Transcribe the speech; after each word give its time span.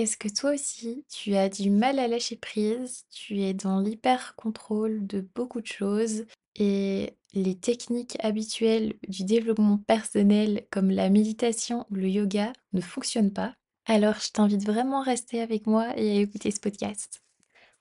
Est-ce 0.00 0.16
que 0.16 0.28
toi 0.28 0.52
aussi, 0.54 1.04
tu 1.10 1.34
as 1.34 1.50
du 1.50 1.68
mal 1.68 1.98
à 1.98 2.08
lâcher 2.08 2.36
prise? 2.36 3.04
Tu 3.10 3.42
es 3.42 3.52
dans 3.52 3.80
l'hyper-contrôle 3.80 5.06
de 5.06 5.20
beaucoup 5.34 5.60
de 5.60 5.66
choses 5.66 6.24
et 6.56 7.12
les 7.34 7.54
techniques 7.58 8.16
habituelles 8.20 8.94
du 9.08 9.24
développement 9.24 9.76
personnel 9.76 10.66
comme 10.70 10.90
la 10.90 11.10
méditation 11.10 11.84
ou 11.90 11.96
le 11.96 12.08
yoga 12.08 12.54
ne 12.72 12.80
fonctionnent 12.80 13.34
pas? 13.34 13.54
Alors 13.84 14.14
je 14.20 14.30
t'invite 14.30 14.64
vraiment 14.64 15.02
à 15.02 15.04
rester 15.04 15.42
avec 15.42 15.66
moi 15.66 15.88
et 15.98 16.16
à 16.16 16.20
écouter 16.22 16.50
ce 16.50 16.60
podcast. 16.60 17.22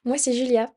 Moi, 0.03 0.17
c'est 0.17 0.33
Julia 0.33 0.73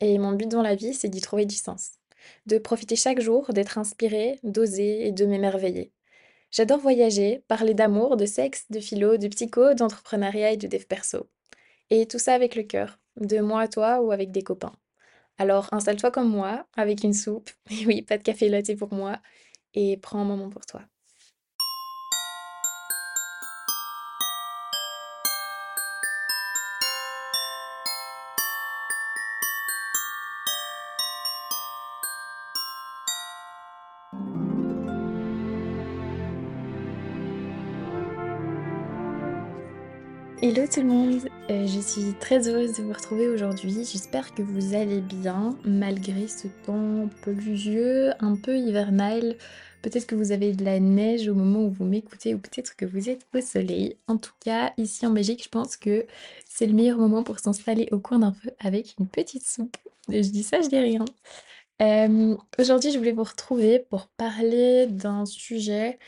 et 0.00 0.16
mon 0.18 0.32
but 0.32 0.48
dans 0.48 0.62
la 0.62 0.76
vie, 0.76 0.94
c'est 0.94 1.10
d'y 1.10 1.20
trouver 1.20 1.44
du 1.44 1.56
sens. 1.56 1.98
De 2.46 2.56
profiter 2.56 2.96
chaque 2.96 3.20
jour, 3.20 3.52
d'être 3.52 3.76
inspirée, 3.76 4.40
d'oser 4.44 5.06
et 5.06 5.12
de 5.12 5.26
m'émerveiller. 5.26 5.92
J'adore 6.56 6.78
voyager, 6.78 7.44
parler 7.48 7.74
d'amour, 7.74 8.16
de 8.16 8.24
sexe, 8.24 8.64
de 8.70 8.80
philo, 8.80 9.18
de 9.18 9.28
psycho, 9.28 9.74
d'entrepreneuriat 9.74 10.52
et 10.52 10.56
de 10.56 10.66
dev 10.66 10.86
perso. 10.86 11.28
Et 11.90 12.06
tout 12.06 12.18
ça 12.18 12.32
avec 12.32 12.56
le 12.56 12.62
cœur, 12.62 12.98
de 13.20 13.40
moi 13.40 13.60
à 13.60 13.68
toi 13.68 14.00
ou 14.00 14.10
avec 14.10 14.30
des 14.32 14.42
copains. 14.42 14.72
Alors 15.36 15.68
installe-toi 15.72 16.10
comme 16.10 16.30
moi, 16.30 16.66
avec 16.74 17.04
une 17.04 17.12
soupe, 17.12 17.50
et 17.70 17.84
oui, 17.86 18.00
pas 18.00 18.16
de 18.16 18.22
café 18.22 18.48
latte 18.48 18.74
pour 18.78 18.94
moi, 18.94 19.20
et 19.74 19.98
prends 19.98 20.20
un 20.20 20.24
moment 20.24 20.48
pour 20.48 20.64
toi. 20.64 20.80
Hello 40.48 40.62
tout 40.72 40.80
le 40.80 40.86
monde, 40.86 41.28
euh, 41.50 41.66
je 41.66 41.80
suis 41.80 42.14
très 42.20 42.48
heureuse 42.48 42.76
de 42.76 42.84
vous 42.84 42.92
retrouver 42.92 43.26
aujourd'hui. 43.26 43.84
J'espère 43.84 44.32
que 44.32 44.42
vous 44.42 44.76
allez 44.76 45.00
bien 45.00 45.58
malgré 45.64 46.28
ce 46.28 46.46
temps 46.64 47.10
pluvieux, 47.20 48.12
un 48.20 48.36
peu 48.36 48.56
hivernal. 48.56 49.34
Peut-être 49.82 50.06
que 50.06 50.14
vous 50.14 50.30
avez 50.30 50.52
de 50.52 50.64
la 50.64 50.78
neige 50.78 51.26
au 51.26 51.34
moment 51.34 51.64
où 51.64 51.70
vous 51.70 51.84
m'écoutez 51.84 52.32
ou 52.32 52.38
peut-être 52.38 52.76
que 52.76 52.84
vous 52.84 53.10
êtes 53.10 53.26
au 53.34 53.40
soleil. 53.40 53.96
En 54.06 54.18
tout 54.18 54.34
cas, 54.38 54.72
ici 54.76 55.04
en 55.04 55.10
Belgique, 55.10 55.42
je 55.42 55.48
pense 55.48 55.76
que 55.76 56.06
c'est 56.48 56.66
le 56.66 56.74
meilleur 56.74 56.98
moment 56.98 57.24
pour 57.24 57.40
s'installer 57.40 57.88
au 57.90 57.98
coin 57.98 58.20
d'un 58.20 58.32
feu 58.32 58.52
avec 58.60 58.94
une 59.00 59.08
petite 59.08 59.44
soupe. 59.44 59.76
Je 60.08 60.20
dis 60.20 60.44
ça, 60.44 60.60
je 60.60 60.68
dis 60.68 60.78
rien. 60.78 61.04
Euh, 61.82 62.36
aujourd'hui, 62.56 62.92
je 62.92 62.98
voulais 62.98 63.10
vous 63.10 63.24
retrouver 63.24 63.80
pour 63.80 64.06
parler 64.06 64.86
d'un 64.86 65.26
sujet 65.26 65.98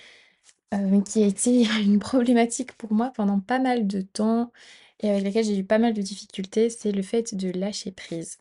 Heu, 0.72 1.02
qui 1.02 1.22
a 1.22 1.26
été 1.26 1.62
une 1.82 1.98
problématique 1.98 2.72
pour 2.76 2.92
moi 2.92 3.10
pendant 3.14 3.40
pas 3.40 3.58
mal 3.58 3.86
de 3.86 4.00
temps 4.00 4.50
et 5.00 5.10
avec 5.10 5.24
laquelle 5.24 5.44
j'ai 5.44 5.58
eu 5.58 5.64
pas 5.64 5.78
mal 5.78 5.92
de 5.94 6.02
difficultés, 6.02 6.70
c'est 6.70 6.92
le 6.92 7.02
fait 7.02 7.34
de 7.34 7.50
lâcher 7.50 7.92
prise. 7.92 8.38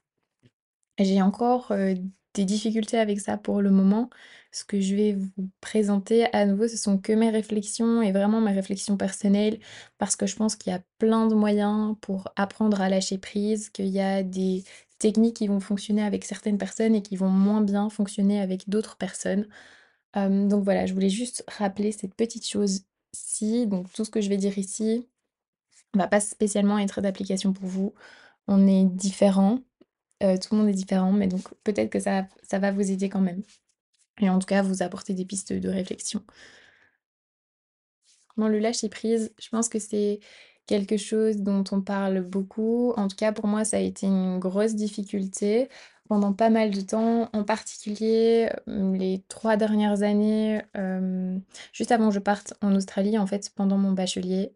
J'ai 0.99 1.21
encore, 1.21 1.71
heu, 1.71 1.95
des 2.33 2.45
difficultés 2.45 2.97
avec 2.97 3.19
ça 3.19 3.37
pour 3.37 3.61
le 3.61 3.69
moment. 3.71 4.09
Ce 4.51 4.63
que 4.65 4.79
je 4.81 4.95
vais 4.95 5.13
vous 5.13 5.49
présenter 5.61 6.25
à 6.35 6.45
nouveau, 6.45 6.67
ce 6.67 6.77
sont 6.77 6.97
que 6.97 7.13
mes 7.13 7.29
réflexions 7.29 8.01
et 8.01 8.11
vraiment 8.11 8.41
mes 8.41 8.51
réflexions 8.53 8.97
personnelles 8.97 9.59
parce 9.97 10.15
que 10.15 10.25
je 10.25 10.35
pense 10.35 10.55
qu'il 10.55 10.71
y 10.71 10.75
a 10.75 10.81
plein 10.99 11.27
de 11.27 11.35
moyens 11.35 11.95
pour 12.01 12.29
apprendre 12.35 12.81
à 12.81 12.89
lâcher 12.89 13.17
prise, 13.17 13.69
qu'il 13.69 13.87
y 13.87 13.99
a 13.99 14.23
des 14.23 14.63
techniques 14.99 15.35
qui 15.37 15.47
vont 15.47 15.59
fonctionner 15.59 16.01
avec 16.03 16.25
certaines 16.25 16.57
personnes 16.57 16.95
et 16.95 17.01
qui 17.03 17.15
vont 17.17 17.29
moins 17.29 17.61
bien 17.61 17.89
fonctionner 17.89 18.39
avec 18.41 18.67
d'autres 18.69 18.97
personnes. 18.97 19.47
Hem, 20.17 20.47
donc 20.49 20.63
voilà, 20.63 20.85
je 20.85 20.93
voulais 20.93 21.09
juste 21.09 21.43
rappeler 21.47 21.91
cette 21.91 22.15
petite 22.15 22.47
chose-ci. 22.47 23.67
Donc 23.67 23.91
tout 23.93 24.05
ce 24.05 24.09
que 24.11 24.21
je 24.21 24.29
vais 24.29 24.37
dire 24.37 24.57
ici 24.57 25.07
va 25.95 26.07
pas 26.07 26.19
spécialement 26.19 26.79
être 26.79 27.01
d'application 27.01 27.53
pour 27.53 27.65
vous. 27.67 27.93
On 28.47 28.67
est 28.67 28.85
différents, 28.85 29.59
heu, 30.23 30.37
tout 30.39 30.55
le 30.55 30.61
monde 30.61 30.69
est 30.69 30.73
différent, 30.73 31.13
mais 31.13 31.27
donc 31.27 31.43
peut-être 31.63 31.91
que 31.91 31.99
ça 31.99 32.27
va 32.53 32.71
vous 32.71 32.91
aider 32.91 33.09
quand 33.09 33.21
même 33.21 33.43
et 34.21 34.29
en 34.29 34.39
tout 34.39 34.47
cas 34.47 34.61
vous 34.63 34.83
apporter 34.83 35.13
des 35.13 35.25
pistes 35.25 35.53
de 35.53 35.69
réflexion. 35.69 36.23
Le 38.37 38.59
lâcher 38.59 38.89
prise, 38.89 39.33
je 39.41 39.49
pense 39.49 39.67
que 39.69 39.79
c'est 39.79 40.19
quelque 40.67 40.97
chose 40.97 41.37
dont 41.37 41.63
on 41.71 41.81
parle 41.81 42.21
beaucoup. 42.21 42.93
En 42.97 43.07
tout 43.07 43.15
cas, 43.15 43.31
pour 43.31 43.47
moi, 43.47 43.65
ça 43.65 43.77
a 43.77 43.79
été 43.79 44.05
une 44.05 44.37
grosse 44.39 44.75
difficulté 44.75 45.69
pendant 46.07 46.33
pas 46.33 46.49
mal 46.49 46.71
de 46.71 46.81
temps, 46.81 47.29
en 47.33 47.43
particulier 47.43 48.49
euh, 48.67 48.95
les 48.97 49.23
trois 49.27 49.57
dernières 49.57 50.03
années, 50.03 50.61
euh, 50.77 51.37
juste 51.73 51.91
avant 51.91 52.09
que 52.09 52.15
je 52.15 52.19
parte 52.19 52.53
en 52.61 52.75
Australie, 52.75 53.17
en 53.17 53.27
fait, 53.27 53.51
pendant 53.55 53.77
mon 53.77 53.91
bachelier, 53.93 54.53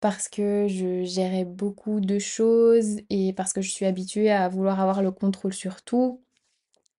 parce 0.00 0.28
que 0.28 0.66
je 0.68 1.04
gérais 1.04 1.44
beaucoup 1.44 2.00
de 2.00 2.18
choses 2.18 3.00
et 3.10 3.32
parce 3.34 3.52
que 3.52 3.62
je 3.62 3.70
suis 3.70 3.86
habituée 3.86 4.30
à 4.30 4.48
vouloir 4.48 4.80
avoir 4.80 5.02
le 5.02 5.12
contrôle 5.12 5.54
sur 5.54 5.82
tout, 5.82 6.22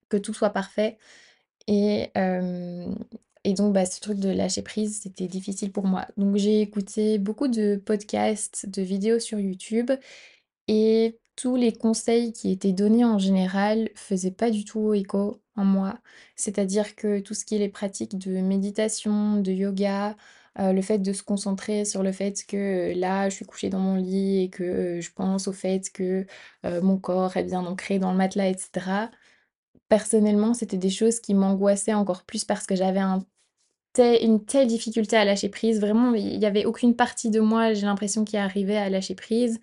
que 0.09 0.17
tout 0.17 0.33
soit 0.33 0.51
parfait. 0.51 0.97
Et, 1.67 2.11
euh, 2.17 2.93
et 3.43 3.53
donc, 3.53 3.73
bah, 3.73 3.85
ce 3.85 3.99
truc 4.01 4.19
de 4.19 4.29
lâcher 4.29 4.61
prise, 4.61 5.01
c'était 5.01 5.27
difficile 5.27 5.71
pour 5.71 5.85
moi. 5.87 6.07
Donc, 6.17 6.37
j'ai 6.37 6.61
écouté 6.61 7.17
beaucoup 7.19 7.47
de 7.47 7.75
podcasts, 7.77 8.69
de 8.69 8.81
vidéos 8.81 9.19
sur 9.19 9.39
YouTube 9.39 9.91
et 10.67 11.19
tous 11.41 11.55
les 11.55 11.73
conseils 11.73 12.33
qui 12.33 12.51
étaient 12.51 12.71
donnés 12.71 13.03
en 13.03 13.17
général 13.17 13.89
faisaient 13.95 14.29
pas 14.31 14.51
du 14.51 14.63
tout 14.63 14.93
écho 14.93 15.41
en 15.55 15.65
moi. 15.65 15.97
C'est-à-dire 16.35 16.95
que 16.95 17.19
tout 17.19 17.33
ce 17.33 17.45
qui 17.45 17.55
est 17.55 17.59
les 17.59 17.69
pratiques 17.69 18.15
de 18.19 18.41
méditation, 18.41 19.37
de 19.41 19.51
yoga, 19.51 20.15
euh, 20.59 20.71
le 20.71 20.81
fait 20.83 20.99
de 20.99 21.13
se 21.13 21.23
concentrer 21.23 21.83
sur 21.85 22.03
le 22.03 22.11
fait 22.11 22.45
que 22.47 22.91
euh, 22.91 22.93
là, 22.93 23.27
je 23.29 23.35
suis 23.37 23.45
couchée 23.45 23.69
dans 23.71 23.79
mon 23.79 23.95
lit 23.95 24.43
et 24.43 24.49
que 24.51 24.63
euh, 24.63 25.01
je 25.01 25.11
pense 25.13 25.47
au 25.47 25.53
fait 25.53 25.89
que 25.91 26.27
mon 26.63 26.97
corps 26.99 27.35
est 27.37 27.43
bien 27.43 27.65
ancré 27.65 27.97
dans 27.99 28.11
le 28.11 28.17
matelas, 28.17 28.49
etc. 28.49 29.09
Personnellement, 29.89 30.53
c'était 30.53 30.77
des 30.77 30.89
choses 30.91 31.19
qui 31.19 31.33
m'angoissaient 31.33 31.93
encore 31.95 32.23
plus 32.23 32.45
parce 32.45 32.67
que 32.67 32.75
j'avais 32.75 32.99
un 32.99 33.25
une 33.99 34.45
telle 34.45 34.67
difficulté 34.67 35.17
à 35.17 35.25
lâcher 35.25 35.49
prise. 35.49 35.79
Vraiment, 35.81 36.13
il 36.13 36.39
y 36.39 36.45
avait 36.45 36.65
aucune 36.65 36.95
partie 36.95 37.29
de 37.29 37.39
moi, 37.41 37.73
j'ai 37.73 37.85
l'impression, 37.85 38.23
qui 38.25 38.37
arrivait 38.37 38.77
à 38.77 38.89
lâcher 38.89 39.15
prise. 39.15 39.59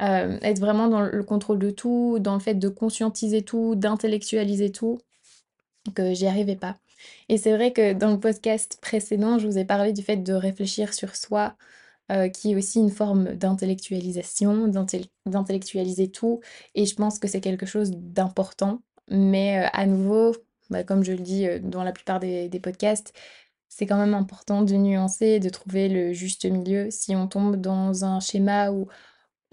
Heu, 0.00 0.38
être 0.42 0.60
vraiment 0.60 0.88
dans 0.88 1.00
le 1.02 1.22
contrôle 1.24 1.58
de 1.58 1.70
tout, 1.70 2.18
dans 2.20 2.34
le 2.34 2.40
fait 2.40 2.54
de 2.54 2.68
conscientiser 2.68 3.42
tout, 3.42 3.74
d'intellectualiser 3.76 4.70
tout, 4.72 4.98
que 5.94 6.14
j'y 6.14 6.26
arrivais 6.26 6.56
pas. 6.56 6.76
Et 7.28 7.38
c'est 7.38 7.54
vrai 7.54 7.72
que 7.72 7.92
dans 7.92 8.10
le 8.10 8.20
podcast 8.20 8.78
précédent, 8.82 9.38
je 9.38 9.46
vous 9.46 9.58
ai 9.58 9.64
parlé 9.64 9.92
du 9.92 10.02
fait 10.02 10.16
de 10.18 10.32
réfléchir 10.32 10.94
sur 10.94 11.14
soi, 11.16 11.56
heu, 12.12 12.28
qui 12.28 12.52
est 12.52 12.56
aussi 12.56 12.80
une 12.80 12.90
forme 12.90 13.34
d'intellectualisation, 13.36 14.68
d'intellectualiser 15.26 16.10
tout 16.10 16.40
et 16.74 16.86
je 16.86 16.94
pense 16.96 17.18
que 17.18 17.28
c'est 17.28 17.40
quelque 17.40 17.66
chose 17.66 17.92
d'important. 17.92 18.82
Mais, 19.10 19.64
heu, 19.66 19.68
à 19.72 19.86
nouveau, 19.86 20.34
bah, 20.70 20.84
comme 20.84 21.04
je 21.04 21.12
le 21.12 21.20
dis, 21.20 21.46
dans 21.62 21.84
la 21.84 21.92
plupart 21.92 22.20
des 22.20 22.60
podcasts, 22.62 23.12
c'est 23.68 23.86
quand 23.86 23.98
même 23.98 24.14
important 24.14 24.62
de 24.62 24.74
nuancer, 24.74 25.40
de 25.40 25.48
trouver 25.50 25.88
le 25.88 26.12
juste 26.12 26.44
milieu. 26.46 26.90
Si 26.90 27.14
on 27.16 27.28
tombe 27.28 27.56
dans 27.56 28.04
un 28.04 28.20
schéma 28.20 28.70
où 28.72 28.88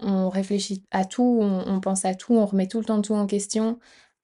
on 0.04 0.28
réfléchit 0.28 0.84
à 0.90 1.04
tout, 1.04 1.38
on, 1.40 1.80
pense 1.80 2.04
à 2.04 2.14
tout, 2.14 2.34
on 2.34 2.46
remet 2.46 2.68
tout 2.68 2.78
le 2.78 2.84
temps 2.84 3.00
tout 3.02 3.14
en 3.14 3.26
question. 3.26 3.78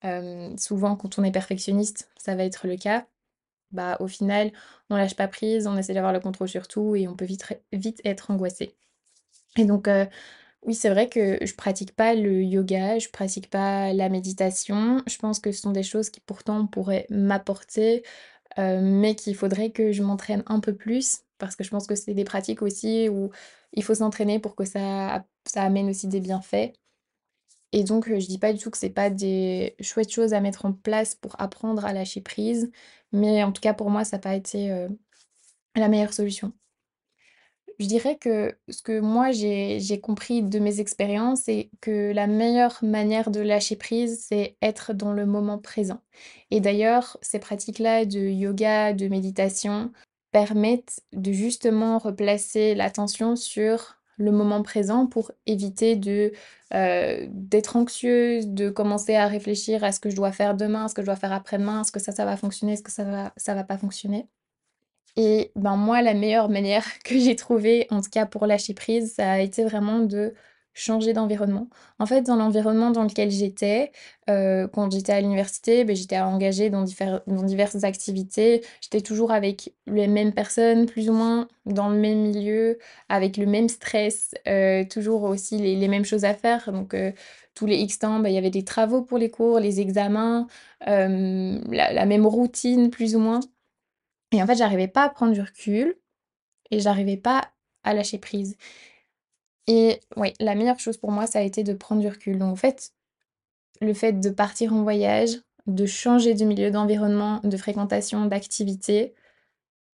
Euh, 0.04 0.50
souvent, 0.56 0.96
quand 0.96 1.18
on 1.18 1.24
est 1.24 1.32
perfectionniste, 1.32 2.10
ça 2.16 2.34
va 2.36 2.44
être 2.44 2.66
le 2.66 2.76
cas. 2.76 3.06
Bah, 3.72 3.96
au 4.00 4.08
final, 4.08 4.52
on 4.90 4.96
lâche 4.96 5.16
pas 5.16 5.28
prise, 5.28 5.66
on 5.66 5.76
essaie 5.76 5.94
d'avoir 5.94 6.12
le 6.12 6.20
contrôle 6.20 6.48
sur 6.48 6.68
tout 6.68 6.96
et 6.96 7.08
on 7.08 7.14
peut 7.14 7.24
vite, 7.24 7.60
vite 7.72 8.00
être 8.04 8.30
angoissé. 8.30 8.74
Et 9.56 9.64
donc, 9.64 9.88
euh, 9.88 10.06
oui, 10.62 10.74
c'est 10.74 10.90
vrai 10.90 11.08
que 11.08 11.38
je 11.44 11.54
pratique 11.54 11.94
pas 11.96 12.14
le 12.14 12.42
yoga, 12.42 12.98
je 12.98 13.08
pratique 13.08 13.50
pas 13.50 13.92
la 13.92 14.08
méditation. 14.08 15.02
Je 15.06 15.18
pense 15.18 15.40
que 15.40 15.52
ce 15.52 15.62
sont 15.62 15.72
des 15.72 15.82
choses 15.82 16.10
qui 16.10 16.20
pourtant 16.20 16.66
pourraient 16.66 17.06
m'apporter, 17.10 18.04
euh, 18.58 18.80
mais 18.82 19.14
qu'il 19.14 19.36
faudrait 19.36 19.70
que 19.70 19.92
je 19.92 20.02
m'entraîne 20.02 20.42
un 20.46 20.60
peu 20.60 20.74
plus 20.74 21.22
parce 21.40 21.56
que 21.56 21.64
je 21.64 21.70
pense 21.70 21.88
que 21.88 21.96
c'est 21.96 22.14
des 22.14 22.24
pratiques 22.24 22.62
aussi 22.62 23.08
où 23.08 23.30
il 23.72 23.82
faut 23.82 23.94
s'entraîner 23.94 24.38
pour 24.38 24.54
que 24.54 24.64
ça 24.64 25.24
ça 25.50 25.62
amène 25.64 25.88
aussi 25.90 26.08
des 26.08 26.20
bienfaits 26.20 26.72
et 27.72 27.84
donc 27.84 28.08
heu, 28.08 28.18
je 28.18 28.26
dis 28.26 28.38
pas 28.38 28.52
du 28.52 28.58
tout 28.58 28.70
que 28.70 28.78
c'est 28.78 28.90
pas 28.90 29.10
des 29.10 29.76
chouettes 29.80 30.10
choses 30.12 30.34
à 30.34 30.40
mettre 30.40 30.66
en 30.66 30.72
place 30.72 31.14
pour 31.14 31.40
apprendre 31.40 31.84
à 31.84 31.92
lâcher 31.92 32.20
prise, 32.20 32.70
mais 33.12 33.44
en 33.44 33.52
tout 33.52 33.60
cas 33.60 33.74
pour 33.74 33.90
moi 33.90 34.04
ça 34.04 34.16
n'a 34.16 34.20
pas 34.22 34.34
été, 34.34 34.70
heu, 34.72 34.88
la 35.76 35.88
meilleure 35.88 36.14
solution. 36.14 36.52
Je 37.78 37.86
dirais 37.86 38.18
que 38.18 38.58
ce 38.68 38.82
que 38.82 39.00
moi 39.00 39.30
j'ai 39.32 40.00
compris 40.02 40.42
de 40.42 40.58
mes 40.58 40.80
expériences, 40.80 41.42
c'est 41.42 41.70
que 41.80 42.12
la 42.12 42.26
meilleure 42.26 42.78
manière 42.82 43.30
de 43.30 43.40
lâcher 43.40 43.76
prise, 43.76 44.22
c'est 44.28 44.56
être 44.60 44.92
dans 44.92 45.12
le 45.14 45.24
moment 45.24 45.58
présent. 45.58 46.02
Et 46.50 46.60
d'ailleurs, 46.60 47.16
ces 47.22 47.38
pratiques-là 47.38 48.04
de 48.04 48.20
yoga, 48.20 48.92
de 48.92 49.08
méditation, 49.08 49.92
permettent 50.30 51.00
de 51.14 51.32
justement 51.32 51.98
replacer 51.98 52.74
l'attention 52.74 53.34
sur 53.34 53.99
le 54.20 54.32
moment 54.32 54.62
présent 54.62 55.06
pour 55.06 55.32
éviter 55.46 55.96
de, 55.96 56.32
heu, 56.74 57.26
d'être 57.30 57.76
anxieuse, 57.76 58.48
de 58.48 58.70
commencer 58.70 59.14
à 59.16 59.26
réfléchir 59.26 59.84
à 59.84 59.92
ce 59.92 60.00
que 60.00 60.10
je 60.10 60.16
dois 60.16 60.32
faire 60.32 60.56
demain, 60.56 60.88
ce 60.88 60.94
que 60.94 61.02
je 61.02 61.06
dois 61.06 61.16
faire 61.16 61.32
après-demain, 61.32 61.82
est-ce 61.82 61.92
que 61.92 62.00
ça, 62.00 62.12
ça 62.12 62.24
va 62.24 62.36
fonctionner, 62.36 62.74
est-ce 62.74 62.82
que 62.82 62.92
ça 62.92 63.04
va 63.04 63.32
ça 63.36 63.54
va 63.54 63.64
pas 63.64 63.78
fonctionner? 63.78 64.28
Et 65.16 65.52
ben, 65.56 65.76
moi, 65.76 66.02
la 66.02 66.14
meilleure 66.14 66.48
manière 66.50 66.86
que 67.04 67.18
j'ai 67.18 67.36
trouvée, 67.36 67.86
en 67.90 68.00
tout 68.00 68.10
cas 68.10 68.26
pour 68.26 68.46
lâcher 68.46 68.74
prise, 68.74 69.14
ça 69.14 69.32
a 69.32 69.40
été 69.40 69.64
vraiment 69.64 70.00
de 70.00 70.34
changer 70.74 71.12
d'environnement. 71.12 71.68
En 71.98 72.06
fait, 72.06 72.22
dans 72.22 72.36
l'environnement 72.36 72.90
dans 72.90 73.02
lequel 73.04 73.30
j'étais, 73.30 73.92
heu, 74.28 74.68
quand 74.72 74.90
j'étais 74.92 75.12
à 75.12 75.20
l'université, 75.20 75.84
beh, 75.84 75.94
j'étais 75.94 76.18
engagée 76.20 76.70
dans 76.70 76.84
diverses 77.44 77.84
activités. 77.84 78.62
J'étais 78.80 79.00
toujours 79.00 79.32
avec 79.32 79.72
les 79.86 80.06
mêmes 80.08 80.32
personnes, 80.32 80.86
plus 80.86 81.10
ou 81.10 81.12
moins 81.12 81.48
dans 81.66 81.88
le 81.90 81.98
même 81.98 82.20
milieu, 82.22 82.78
avec 83.08 83.36
le 83.36 83.46
même 83.46 83.68
stress, 83.68 84.34
heu, 84.48 84.84
toujours 84.88 85.24
aussi 85.24 85.58
les 85.58 85.88
mêmes 85.88 86.04
choses 86.04 86.24
à 86.24 86.34
faire. 86.34 86.72
Donc, 86.72 86.94
heu, 86.94 87.12
tous 87.54 87.66
les 87.66 87.76
X 87.76 87.98
temps, 87.98 88.20
bah, 88.20 88.30
il 88.30 88.34
y 88.34 88.38
avait 88.38 88.50
des 88.50 88.64
travaux 88.64 89.02
pour 89.02 89.18
les 89.18 89.30
cours, 89.30 89.58
les 89.60 89.80
examens, 89.80 90.46
la 90.86 91.92
la 91.92 92.06
même 92.06 92.26
routine 92.26 92.90
plus 92.90 93.16
ou 93.16 93.18
moins. 93.18 93.40
Et 94.32 94.42
en 94.42 94.46
fait, 94.46 94.56
j'arrivais 94.56 94.88
pas 94.88 95.04
à 95.04 95.08
prendre 95.10 95.32
du 95.32 95.40
recul 95.40 95.96
et 96.70 96.80
j'arrivais 96.80 97.16
pas 97.18 97.50
à 97.84 97.94
lâcher 97.94 98.18
prise. 98.18 98.56
Et 99.70 100.00
ouais, 100.16 100.34
la 100.40 100.56
meilleure 100.56 100.80
chose 100.80 100.96
pour 100.96 101.12
moi, 101.12 101.26
ça 101.28 101.38
a 101.38 101.42
été 101.42 101.62
de 101.62 101.72
prendre 101.74 102.00
du 102.00 102.08
recul. 102.08 102.38
Donc 102.38 102.52
en 102.52 102.56
fait, 102.56 102.92
le 103.80 103.94
fait 103.94 104.14
de 104.14 104.30
partir 104.30 104.72
en 104.74 104.82
voyage, 104.84 105.30
de 105.66 105.86
changer 105.86 106.34
de 106.34 106.44
milieu, 106.44 106.70
d'environnement, 106.70 107.40
de 107.44 107.56
fréquentation, 107.58 108.26
d'activité, 108.26 109.14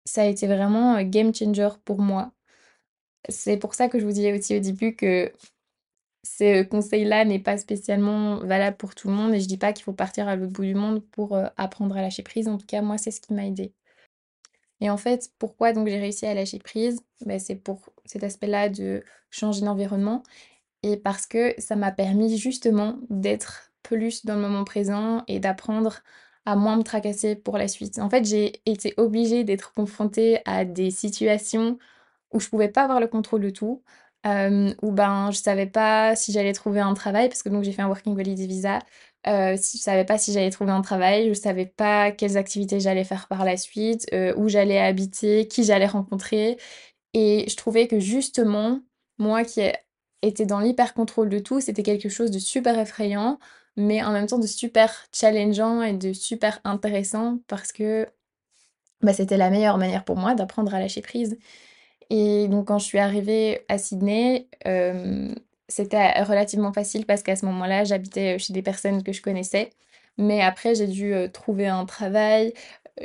ça 0.07 0.23
a 0.23 0.27
été 0.27 0.47
vraiment, 0.49 0.99
heu, 0.99 1.05
game 1.05 1.35
changer 1.35 1.71
pour 1.85 2.01
moi. 2.01 2.33
C'est 3.29 3.59
pour 3.59 3.75
ça 3.75 3.89
que 3.89 4.01
je 4.01 4.07
vous 4.07 4.13
disais 4.13 4.39
aussi 4.39 4.57
au 4.57 4.61
début 4.61 4.97
que 4.97 5.33
ce 6.25 6.63
conseil-là 6.65 7.25
n'est 7.25 7.41
pas 7.41 7.59
spécialement 7.59 8.39
valable 8.39 8.77
pour 8.79 8.95
tout 8.97 9.09
le 9.09 9.15
monde 9.15 9.35
et 9.35 9.41
je 9.41 9.49
dis 9.49 9.59
pas 9.59 9.73
qu'il 9.75 9.85
faut 9.85 9.95
partir 9.95 10.29
à 10.29 10.37
l'autre 10.37 10.53
bout 10.53 10.65
du 10.65 10.75
monde 10.77 11.03
pour, 11.13 11.37
heu, 11.37 11.47
apprendre 11.59 11.97
à 11.97 12.03
lâcher 12.03 12.25
prise. 12.25 12.49
En 12.49 12.59
tout 12.59 12.67
cas, 12.67 12.83
moi, 12.83 12.99
c'est 12.99 13.13
ce 13.13 13.21
qui 13.23 13.35
m'a 13.35 13.47
aidée. 13.47 13.73
Et 14.83 14.91
en 14.91 14.99
fait, 14.99 15.31
pourquoi 15.39 15.73
donc 15.73 15.89
j'ai 15.89 16.01
réussi 16.01 16.27
à 16.27 16.35
lâcher 16.35 16.61
prise? 16.61 17.01
Bah, 17.27 17.39
c'est 17.41 17.57
pour 17.57 17.91
cet 18.05 18.25
aspect-là 18.25 18.69
de 18.71 19.05
changer 19.31 19.63
d'environnement 19.65 20.25
et 20.83 20.97
parce 20.97 21.27
que 21.27 21.55
ça 21.61 21.77
m'a 21.77 21.93
permis 21.93 22.37
justement 22.39 22.99
d'être 23.11 23.73
plus 23.83 24.25
dans 24.27 24.37
le 24.37 24.43
moment 24.43 24.65
présent 24.65 25.25
et 25.29 25.41
d'apprendre 25.41 26.01
à 26.47 26.57
moins 26.57 26.77
me 26.77 26.83
tracasser 26.85 27.37
pour 27.37 27.59
la 27.59 27.69
suite. 27.69 27.99
En 28.01 28.11
fait, 28.11 28.25
j'ai 28.25 28.63
été 28.67 28.95
obligée 28.99 29.45
d'être 29.45 29.73
confrontée 29.75 30.41
à 30.47 30.65
des 30.65 30.91
situations 30.91 31.79
où 32.33 32.41
je 32.41 32.49
pouvais 32.49 32.69
pas 32.69 32.85
avoir 32.85 33.01
le 33.01 33.09
contrôle 33.09 33.43
de 33.43 33.51
tout, 33.51 33.83
hem, 34.25 34.75
où 34.83 34.93
ben, 34.93 35.31
je 35.33 35.39
savais 35.39 35.67
pas 35.67 36.17
si 36.17 36.33
j'allais 36.33 36.53
trouver 36.53 36.81
un 36.81 36.95
travail 36.95 37.29
parce 37.29 37.43
que 37.43 37.49
donc 37.51 37.65
j'ai 37.65 37.73
fait 37.73 37.83
un 37.83 37.89
working 37.89 38.15
holiday 38.19 38.47
visa, 38.47 38.81
heu, 39.27 39.57
si 39.57 39.79
je 39.79 39.83
savais 39.83 40.05
pas 40.05 40.19
si 40.19 40.33
j'allais 40.33 40.51
trouver 40.51 40.73
un 40.73 40.83
travail, 40.83 41.29
je 41.29 41.35
savais 41.35 41.67
pas 41.67 42.13
quelles 42.13 42.37
activités 42.37 42.81
j'allais 42.81 43.05
faire 43.05 43.29
par 43.29 43.45
la 43.45 43.57
suite, 43.57 44.07
heu, 44.13 44.35
où 44.39 44.49
j'allais 44.49 44.79
habiter, 44.81 45.49
qui 45.49 45.65
j'allais 45.65 45.87
rencontrer 45.87 46.59
et 47.15 47.47
je 47.49 47.57
trouvais 47.57 47.89
que 47.89 48.01
justement, 48.01 48.81
moi 49.19 49.45
qui 49.45 49.63
étais 50.23 50.47
dans 50.47 50.61
l'hyper 50.61 50.95
contrôle 50.95 51.29
de 51.29 51.39
tout, 51.39 51.61
c'était 51.61 51.83
quelque 51.83 52.09
chose 52.09 52.31
de 52.31 52.39
super 52.39 52.79
effrayant, 52.79 53.39
mais 53.77 54.03
en 54.03 54.13
même 54.13 54.27
temps 54.27 54.39
de 54.39 54.47
super 54.47 55.07
challengeant 55.13 55.83
et 55.83 55.95
de 55.95 56.13
super 56.13 56.61
intéressant 56.65 57.39
parce 57.49 57.73
que, 57.73 58.09
bah, 59.03 59.13
c'était 59.13 59.37
la 59.37 59.51
meilleure 59.51 59.79
manière 59.79 60.05
pour 60.05 60.17
moi 60.17 60.35
d'apprendre 60.35 60.75
à 60.75 60.81
lâcher 60.81 61.03
prise. 61.03 61.39
Et 62.11 62.49
donc 62.49 62.69
quand 62.69 62.79
je 62.79 62.87
suis 62.87 62.99
arrivée 62.99 63.65
à 63.69 63.79
Sydney, 63.79 64.49
hem, 64.65 65.35
c'était 65.73 66.23
relativement 66.23 66.73
facile 66.73 67.07
parce 67.07 67.23
qu'à 67.23 67.37
ce 67.37 67.47
moment-là, 67.47 67.85
j'habitais, 67.85 68.39
chez 68.39 68.53
des 68.53 68.63
personnes 68.63 69.03
que 69.03 69.13
je 69.13 69.23
connaissais. 69.23 69.71
Mais 70.19 70.43
après 70.43 70.75
j'ai 70.75 70.87
dû, 70.89 71.15
heu, 71.15 71.31
trouver 71.33 71.69
un 71.69 71.87
travail. 71.87 72.53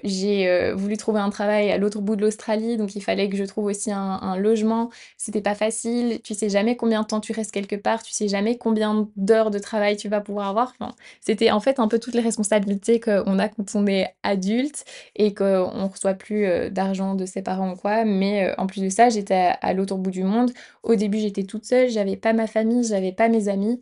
J'ai, 0.03 0.47
heu, 0.49 0.73
voulu 0.73 0.97
trouver 0.97 1.21
un 1.21 1.29
travail 1.29 1.71
à 1.71 1.77
l'autre 1.77 2.01
bout 2.01 2.17
de 2.17 2.21
l'Australie, 2.21 2.75
donc 2.75 2.95
il 2.95 3.01
fallait 3.01 3.29
que 3.29 3.37
je 3.37 3.43
trouve 3.45 3.65
aussi 3.65 3.89
un 3.91 4.35
logement. 4.37 4.89
C'était 5.17 5.41
pas 5.41 5.55
facile, 5.55 6.19
tu 6.23 6.33
sais 6.33 6.49
jamais 6.49 6.75
combien 6.75 7.01
de 7.03 7.07
temps 7.07 7.21
tu 7.21 7.31
restes 7.31 7.51
quelque 7.51 7.77
part, 7.77 8.03
tu 8.03 8.11
sais 8.11 8.27
jamais 8.27 8.57
combien 8.57 9.07
d'heures 9.15 9.49
de 9.49 9.59
travail 9.59 9.95
tu 9.95 10.09
vas 10.09 10.19
pouvoir 10.19 10.47
avoir. 10.49 10.73
C'était 11.21 11.51
en 11.51 11.61
fait 11.61 11.79
un 11.79 11.87
peu 11.87 11.99
toutes 11.99 12.15
les 12.15 12.21
responsabilités 12.21 12.99
qu'on 12.99 13.39
a 13.39 13.47
quand 13.47 13.75
on 13.75 13.87
est 13.87 14.13
adulte 14.23 14.83
et 15.15 15.33
qu'on 15.33 15.87
reçoit 15.87 16.15
plus, 16.15 16.45
heu, 16.47 16.69
d'argent 16.69 17.15
de 17.15 17.25
ses 17.25 17.41
parents 17.41 17.71
ou 17.71 17.75
quoi. 17.77 18.03
Mais, 18.03 18.49
heu, 18.49 18.55
en 18.57 18.67
plus 18.67 18.81
de 18.81 18.89
ça, 18.89 19.07
j'étais 19.09 19.35
à 19.35 19.51
à 19.61 19.73
l'autre 19.73 19.95
bout 19.97 20.11
du 20.11 20.23
monde. 20.23 20.51
Au 20.83 20.95
début, 20.95 21.19
j'étais 21.19 21.43
toute 21.43 21.65
seule, 21.65 21.89
j'avais 21.89 22.17
pas 22.17 22.33
ma 22.33 22.47
famille, 22.47 22.83
j'avais 22.83 23.11
pas 23.13 23.29
mes 23.29 23.47
amis. 23.47 23.81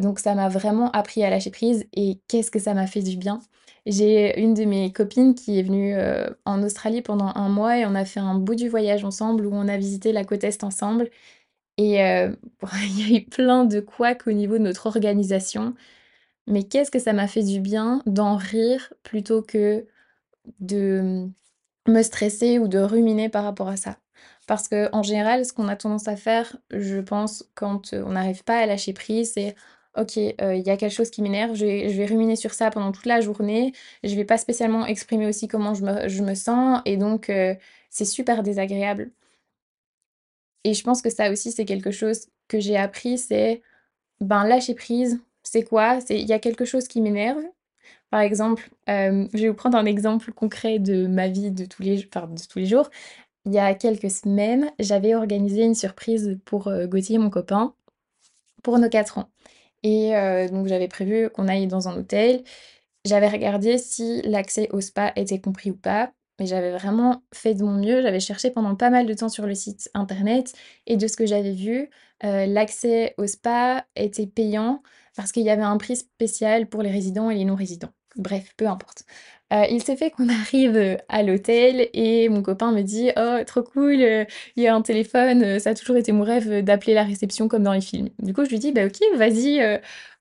Donc 0.00 0.18
ça 0.20 0.34
m'a 0.34 0.48
vraiment 0.50 0.90
appris 0.92 1.24
à 1.24 1.30
lâcher 1.30 1.50
prise 1.52 1.86
et 1.94 2.20
qu'est-ce 2.28 2.50
que 2.50 2.58
ça 2.60 2.74
m'a 2.74 2.86
fait 2.88 3.02
du 3.02 3.16
bien? 3.18 3.40
J'ai 3.86 4.40
une 4.40 4.54
de 4.54 4.64
mes 4.64 4.92
copines 4.92 5.34
qui 5.34 5.58
est 5.58 5.62
venue, 5.62 5.94
heu, 5.94 6.38
en 6.46 6.62
Australie 6.62 7.02
pendant 7.02 7.28
un 7.34 7.50
mois 7.50 7.78
et 7.78 7.84
on 7.86 7.94
a 7.94 8.06
fait 8.06 8.20
un 8.20 8.34
bout 8.36 8.54
du 8.54 8.68
voyage 8.70 9.04
ensemble 9.04 9.44
où 9.46 9.50
on 9.54 9.68
a 9.68 9.76
visité 9.76 10.12
la 10.12 10.24
côte 10.24 10.42
est 10.44 10.64
ensemble 10.64 11.10
et 11.78 12.02
heu, 12.02 12.38
il 12.84 13.10
y 13.10 13.14
a 13.14 13.18
eu 13.20 13.24
plein 13.26 13.64
de 13.64 13.80
couacs 13.80 14.26
au 14.28 14.32
niveau 14.32 14.54
de 14.58 14.64
notre 14.64 14.86
organisation, 14.86 15.74
mais 16.48 16.64
qu'est-ce 16.64 16.90
que 16.92 16.98
ça 17.00 17.12
m'a 17.14 17.28
fait 17.28 17.42
du 17.44 17.60
bien 17.60 18.02
d'en 18.06 18.36
rire 18.36 18.92
plutôt 19.04 19.42
que 19.42 19.86
de, 20.60 21.00
mmh, 21.88 21.92
me 21.92 22.02
stresser 22.02 22.58
ou 22.60 22.68
de 22.68 22.78
ruminer 22.80 23.28
par 23.30 23.44
rapport 23.44 23.68
à 23.68 23.76
ça? 23.76 23.98
Parce 24.48 24.68
qu'en 24.68 25.02
général, 25.04 25.44
ce 25.46 25.52
qu'on 25.54 25.68
a 25.68 25.76
tendance 25.76 26.08
à 26.08 26.16
faire, 26.16 26.56
je 26.72 26.98
pense, 27.00 27.44
quand, 27.54 27.94
heu, 27.94 28.04
on 28.06 28.12
n'arrive 28.12 28.44
pas 28.44 28.58
à 28.58 28.66
lâcher 28.66 28.92
prise, 28.94 29.32
c'est: 29.34 29.56
«OK, 29.96 30.16
heu, 30.18 30.56
il 30.56 30.62
y 30.66 30.70
a 30.70 30.76
quelque 30.76 30.92
chose 30.92 31.10
qui 31.10 31.22
m'énerve, 31.22 31.54
je 31.56 31.64
vais 31.66 32.06
ruminer 32.06 32.36
sur 32.36 32.52
ça 32.54 32.70
pendant 32.70 32.92
toute 32.92 33.06
la 33.06 33.20
journée, 33.20 33.72
je 34.02 34.14
vais 34.16 34.24
pas 34.24 34.38
spécialement 34.38 34.86
exprimer 34.86 35.26
aussi 35.28 35.48
comment 35.48 35.74
je 35.74 35.84
me 35.84 36.08
je 36.08 36.22
me 36.22 36.34
sens» 36.34 36.80
et 36.84 36.96
donc 36.96 37.30
heu, 37.30 37.56
c'est 37.90 38.04
super 38.04 38.42
désagréable. 38.42 39.12
Et 40.64 40.74
je 40.74 40.82
pense 40.82 41.02
que 41.02 41.10
ça 41.10 41.30
aussi, 41.30 41.52
c'est 41.52 41.66
quelque 41.66 41.90
chose 41.90 42.26
que 42.48 42.58
j'ai 42.58 42.76
appris, 42.76 43.18
c'est, 43.18 43.62
ben, 44.20 44.44
lâcher 44.46 44.74
prise, 44.74 45.20
c'est 45.44 45.64
quoi? 45.64 45.98
Il 46.10 46.26
y 46.26 46.32
a 46.34 46.38
quelque 46.40 46.64
chose 46.66 46.88
qui 46.88 47.00
m'énerve. 47.02 47.42
Par 48.10 48.20
exemple, 48.20 48.70
hem, 48.86 49.28
je 49.34 49.40
vais 49.42 49.48
vous 49.50 49.54
prendre 49.54 49.78
un 49.78 49.86
exemple 49.86 50.32
concret 50.32 50.78
de 50.80 51.06
ma 51.08 51.28
vie 51.28 51.50
de 51.52 51.66
tous 51.66 51.82
les 51.82 52.66
jours. 52.66 52.90
Il 53.46 53.54
y 53.54 53.58
a 53.60 53.74
quelques 53.74 54.10
semaines, 54.10 54.70
j'avais 54.80 55.14
organisé 55.16 55.64
une 55.64 55.74
surprise 55.76 56.38
pour, 56.46 56.70
Gauthier, 56.86 57.18
mon 57.18 57.30
copain, 57.30 57.74
pour 58.64 58.78
nos 58.78 58.88
4 58.90 59.18
ans 59.18 59.30
et 59.84 60.16
heu, 60.16 60.50
donc 60.50 60.68
j'avais 60.68 60.88
prévu 60.88 61.30
qu'on 61.30 61.48
aille 61.48 61.68
dans 61.68 61.88
un 61.88 61.96
hôtel. 61.98 62.44
J'avais 63.04 63.28
regardé 63.28 63.78
si 63.78 64.22
l'accès 64.22 64.68
au 64.72 64.80
spa 64.80 65.12
était 65.16 65.40
compris 65.40 65.70
ou 65.70 65.76
pas, 65.76 66.12
mais 66.40 66.46
j'avais 66.46 66.72
vraiment 66.72 67.22
fait 67.34 67.54
de 67.54 67.62
mon 67.64 67.72
mieux. 67.74 68.02
J'avais 68.02 68.20
cherché 68.20 68.50
pendant 68.50 68.74
pas 68.76 68.90
mal 68.90 69.06
de 69.06 69.14
temps 69.14 69.28
sur 69.28 69.46
le 69.46 69.54
site 69.54 69.90
internet 69.94 70.54
et 70.86 70.96
de 70.96 71.06
ce 71.06 71.16
que 71.16 71.26
j'avais 71.26 71.52
vu, 71.52 71.90
heu, 72.24 72.46
l'accès 72.46 73.14
au 73.18 73.26
spa 73.26 73.86
était 73.96 74.26
payant 74.26 74.82
parce 75.16 75.32
qu'il 75.32 75.42
y 75.44 75.50
avait 75.50 75.62
un 75.62 75.76
prix 75.78 75.96
spécial 75.96 76.68
pour 76.68 76.82
les 76.82 76.90
résidents 76.90 77.30
et 77.30 77.36
les 77.36 77.44
non-résidents. 77.44 77.92
Bref, 78.16 78.54
peu 78.56 78.66
importe. 78.68 79.04
Heu, 79.54 79.66
il 79.70 79.82
s'est 79.82 79.96
fait 79.96 80.10
qu'on 80.10 80.28
arrive, 80.30 80.76
heu, 80.76 80.96
à 81.08 81.22
l'hôtel 81.22 81.88
et 81.92 82.28
mon 82.28 82.42
copain 82.42 82.72
me 82.72 82.82
dit: 82.82 83.10
«Oh 83.16 83.38
trop 83.46 83.62
cool, 83.62 84.00
heu, 84.02 84.26
il 84.56 84.62
y 84.62 84.66
a 84.66 84.74
un 84.74 84.82
téléphone, 84.82 85.58
ça 85.60 85.70
a 85.70 85.74
toujours 85.74 85.96
été 85.96 86.12
mon 86.12 86.24
rêve, 86.24 86.62
d'appeler 86.64 86.94
la 86.94 87.04
réception 87.04 87.48
comme 87.48 87.62
dans 87.62 87.72
les 87.72 87.80
films». 87.80 88.08
Du 88.18 88.32
coup, 88.34 88.44
je 88.44 88.50
lui 88.50 88.58
dis: 88.58 88.72
«Bah 88.72 88.86
OK, 88.86 88.98
vas-y, 89.16 89.60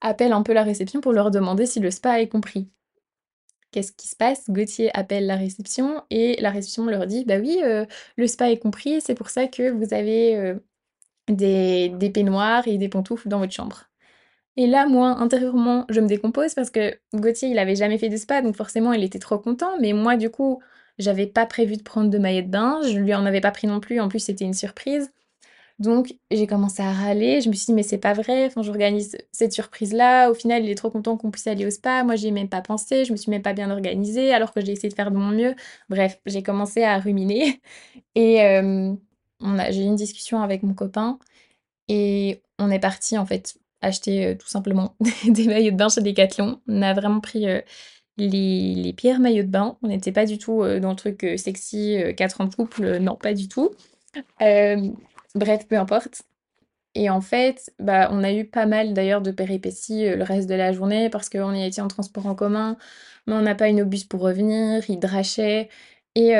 appelle 0.01 0.33
un 0.33 0.43
peu 0.43 0.53
la 0.53 0.63
réception 0.63 1.01
pour 1.01 1.13
leur 1.13 1.31
demander 1.31 1.65
si 1.65 1.79
le 1.79 1.91
spa 1.91 2.21
est 2.21 2.27
compris». 2.27 2.69
Qu'est-ce 3.71 3.91
qui 3.91 4.07
se 4.07 4.15
passe? 4.15 4.49
Gauthier 4.49 4.91
appelle 4.95 5.25
la 5.25 5.35
réception 5.35 6.03
et 6.11 6.39
la 6.39 6.51
réception 6.51 6.85
leur 6.85 7.07
dit: 7.07 7.25
«Bah 7.25 7.37
oui, 7.39 7.59
le 8.17 8.27
spa 8.27 8.51
est 8.51 8.57
compris, 8.59 9.01
c'est 9.01 9.15
pour 9.15 9.29
ça 9.29 9.47
que 9.47 9.71
vous 9.71 9.93
avez, 9.93 10.55
des 11.29 11.89
des 11.89 12.09
peignoirs 12.11 12.67
et 12.67 12.77
des 12.77 12.89
pantoufles 12.89 13.29
dans 13.29 13.39
votre 13.39 13.53
chambre». 13.53 13.89
Et 14.57 14.67
là, 14.67 14.85
moi, 14.87 15.09
intérieurement, 15.19 15.85
je 15.89 15.99
me 15.99 16.07
décompose 16.07 16.53
parce 16.53 16.69
que 16.69 16.95
Gauthier, 17.15 17.49
il 17.49 17.57
avait 17.57 17.75
jamais 17.75 17.97
fait 17.97 18.09
de 18.09 18.17
spa, 18.17 18.41
donc 18.41 18.55
forcément, 18.55 18.93
il 18.93 19.03
était 19.03 19.17
trop 19.19 19.39
content. 19.39 19.71
Mais 19.81 19.93
moi, 19.93 20.15
du 20.15 20.29
coup, 20.29 20.61
j'avais 20.99 21.25
pas 21.25 21.45
prévu 21.47 21.75
de 21.77 21.81
prendre 21.83 22.09
de 22.11 22.17
maillot 22.19 22.43
de 22.43 22.47
bain, 22.49 22.79
je 22.83 22.99
lui 22.99 23.15
en 23.15 23.25
avais 23.25 23.41
pas 23.41 23.49
pris 23.51 23.65
non 23.67 23.79
plus, 23.79 23.99
en 23.99 24.09
plus, 24.09 24.19
c'était 24.19 24.45
une 24.45 24.53
surprise. 24.53 25.11
Donc 25.79 26.15
j'ai 26.31 26.47
commencé 26.47 26.83
à 26.83 26.91
râler, 26.93 27.41
je 27.41 27.49
me 27.49 27.53
suis 27.55 27.67
dit: 27.67 27.73
«Mais 27.73 27.83
c'est 27.83 27.97
pas 27.99 28.13
vrai, 28.13 28.51
j'organise 28.61 29.17
cette 29.31 29.53
surprise-là, 29.53 30.29
au 30.31 30.35
final 30.35 30.63
il 30.63 30.69
est 30.71 30.75
trop 30.75 30.91
content 30.91 31.17
qu'on 31.17 31.31
puisse 31.31 31.47
aller 31.47 31.65
au 31.65 31.71
spa, 31.71 32.03
moi 32.03 32.15
j'y 32.15 32.27
ai 32.29 32.31
même 32.31 32.49
pas 32.49 32.61
pensé, 32.61 33.05
je 33.05 33.11
me 33.13 33.17
suis 33.17 33.31
même 33.31 33.41
pas 33.43 33.53
bien 33.53 33.71
organisée 33.71 34.33
alors 34.33 34.53
que 34.53 34.61
j'ai 34.61 34.73
essayé 34.73 34.89
de 34.89 34.95
faire 34.95 35.11
de 35.11 35.17
mon 35.17 35.29
mieux». 35.31 35.55
Bref, 35.89 36.19
j'ai 36.27 36.43
commencé 36.43 36.83
à 36.83 36.99
ruminer. 36.99 37.61
Et 38.15 38.41
a 38.41 39.71
j'ai 39.71 39.81
eu 39.83 39.85
une 39.87 39.95
discussion 39.95 40.41
avec 40.41 40.63
mon 40.63 40.73
copain. 40.73 41.19
Et 41.89 42.43
on 42.59 42.71
est 42.71 42.79
parti 42.79 43.17
en 43.17 43.25
fait 43.25 43.55
acheter, 43.83 44.27
heu, 44.33 44.37
tout 44.37 44.47
simplement 44.47 44.95
des 45.27 45.47
maillots 45.47 45.71
de 45.71 45.77
bain 45.77 45.89
chez 45.89 46.01
Decathlon. 46.01 46.61
On 46.67 46.81
a 46.81 46.93
vraiment 46.93 47.19
pris, 47.21 47.47
heu, 47.49 47.63
les 48.17 48.75
les 48.75 48.93
pires 48.93 49.19
maillots 49.19 49.43
de 49.43 49.49
bain. 49.49 49.77
On 49.83 49.89
n'était 49.89 50.11
pas 50.13 50.25
du 50.25 50.37
tout, 50.39 50.63
heu, 50.63 50.79
dans 50.81 50.91
le 50.91 50.97
truc, 50.97 51.25
sexy, 51.37 51.97
heu, 51.97 52.13
4 52.13 52.41
ans 52.41 52.45
de 52.45 52.55
couple, 52.55 52.99
non 52.99 53.15
pas 53.17 53.33
du 53.35 53.47
tout. 53.49 53.71
Bref, 55.35 55.67
peu 55.67 55.77
importe 55.77 56.23
et 56.95 57.09
en 57.09 57.21
fait, 57.21 57.73
bah, 57.79 58.09
on 58.11 58.23
a 58.23 58.33
eu 58.33 58.45
pas 58.45 58.65
mal 58.65 58.93
d'ailleurs 58.93 59.21
de 59.21 59.31
péripéties, 59.31 60.09
le 60.09 60.23
reste 60.23 60.49
de 60.49 60.55
la 60.55 60.73
journée 60.73 61.09
parce 61.09 61.29
qu'on 61.29 61.53
y 61.53 61.63
été 61.65 61.81
en 61.81 61.87
transport 61.87 62.27
en 62.27 62.35
commun, 62.35 62.77
mais 63.27 63.33
on 63.35 63.41
n'a 63.41 63.55
pas 63.55 63.71
nos 63.71 63.85
bus 63.85 64.05
pour 64.05 64.21
revenir, 64.21 64.83
il 64.89 64.99
drachait 64.99 65.69
Et 66.15 66.33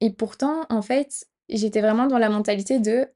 et 0.00 0.10
pourtant, 0.12 0.66
en 0.70 0.82
fait, 0.82 1.26
j'étais 1.48 1.80
vraiment 1.82 2.06
dans 2.08 2.18
la 2.18 2.30
mentalité 2.30 2.80
de: 2.80 3.08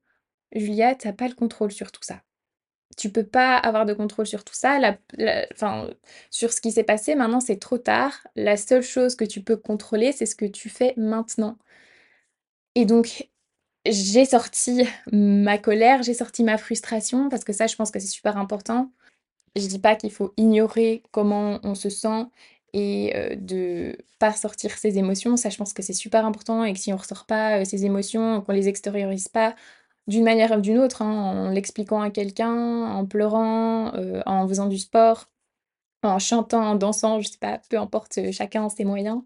«Julia, 0.55 0.95
tu 0.97 1.09
as 1.09 1.13
pas 1.15 1.29
le 1.29 1.35
contrôle 1.35 1.73
sur 1.73 1.93
tout 1.93 2.03
ça. 2.05 2.23
Tu 2.97 3.11
peux 3.11 3.25
pas 3.25 3.57
avoir 3.57 3.87
de 3.87 3.95
contrôle 3.95 4.27
sur 4.27 4.45
tout 4.45 4.55
ça, 4.55 4.79
la 4.81 4.99
sur 6.31 6.53
ce 6.53 6.61
qui 6.61 6.73
s'est 6.73 6.83
passé, 6.85 7.15
maintenant 7.15 7.41
c'est 7.41 7.59
trop 7.59 7.79
tard. 7.79 8.13
La 8.37 8.57
seule 8.57 8.83
chose 8.83 9.15
que 9.15 9.25
tu 9.25 9.43
peux 9.43 9.57
contrôler, 9.57 10.13
c'est 10.13 10.27
ce 10.27 10.35
que 10.37 10.45
tu 10.47 10.69
fais 10.69 10.95
maintenant». 10.97 11.57
Et 12.77 12.85
donc 12.85 13.29
j'ai 13.87 14.25
sorti 14.27 14.85
ma 15.13 15.59
colère, 15.59 16.03
j'ai 16.03 16.15
sorti 16.15 16.45
ma 16.45 16.59
frustration 16.59 17.29
parce 17.31 17.45
que 17.45 17.53
ça, 17.53 17.67
je 17.67 17.77
pense 17.77 17.91
que 17.91 18.01
c'est 18.01 18.07
super 18.09 18.37
important. 18.39 18.93
Je 19.57 19.67
dis 19.67 19.79
pas 19.81 19.97
qu'il 19.97 20.13
faut 20.13 20.35
ignorer 20.39 21.03
comment 21.13 21.61
on 21.65 21.75
se 21.77 21.91
sent 21.91 22.27
et 22.75 23.13
heu, 23.17 23.37
de 23.37 23.97
pas 24.21 24.33
sortir 24.35 24.73
ses 24.79 24.99
émotions. 24.99 25.37
Ça, 25.37 25.51
je 25.51 25.59
pense 25.59 25.73
que 25.75 25.83
c'est 25.83 25.95
super 25.95 26.27
important 26.27 26.65
et 26.65 26.73
que 26.75 26.79
si 26.81 26.93
on 26.93 26.97
ressort 26.99 27.27
pas, 27.27 27.61
heu, 27.61 27.65
ses 27.67 27.85
émotions, 27.87 28.43
qu'on 28.43 28.53
les 28.53 28.69
extériorise 28.69 29.29
pas 29.29 29.55
d'une 30.09 30.25
manière 30.25 30.52
ou 30.59 30.61
d'une 30.61 30.78
autre, 30.78 31.02
hein, 31.02 31.11
en 31.47 31.50
l'expliquant 31.50 32.00
à 32.02 32.11
quelqu'un, 32.11 32.52
en 32.87 33.07
pleurant, 33.07 33.92
heu, 33.97 34.23
en 34.26 34.47
faisant 34.49 34.66
du 34.66 34.78
sport, 34.78 35.26
en 36.02 36.19
chantant, 36.19 36.62
en 36.73 36.75
dansant, 36.76 37.21
je 37.21 37.28
sais 37.30 37.38
pas, 37.40 37.61
peu 37.71 37.78
importe, 37.78 38.19
heu, 38.19 38.33
chacun 38.33 38.69
ses 38.71 38.85
moyens. 38.85 39.23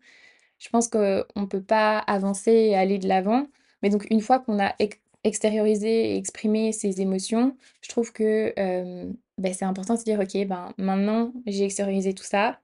Je 0.58 0.68
pense 0.70 0.88
qu'on 0.88 1.46
peut 1.50 1.62
pas 1.62 1.98
avancer 2.00 2.52
et 2.52 2.76
aller 2.76 2.98
de 2.98 3.08
l'avant. 3.08 3.46
Mais 3.82 3.90
donc 3.90 4.06
une 4.10 4.20
fois 4.22 4.40
qu'on 4.40 4.58
a 4.60 4.74
ex 4.80 4.98
extériorisé 5.24 6.12
et 6.14 6.16
exprimé 6.18 6.72
ses 6.72 7.00
émotions, 7.02 7.56
je 7.82 7.88
trouve 7.90 8.12
que, 8.12 8.52
hem, 8.56 9.16
beh, 9.38 9.52
c'est 9.54 9.64
important 9.66 9.94
de 9.94 9.98
se 10.00 10.04
dire: 10.04 10.20
«OK, 10.20 10.46
ben, 10.48 10.72
maintenant 10.78 11.32
j'ai 11.46 11.64
extériorisé 11.64 12.14
tout 12.14 12.24
ça, 12.24 12.60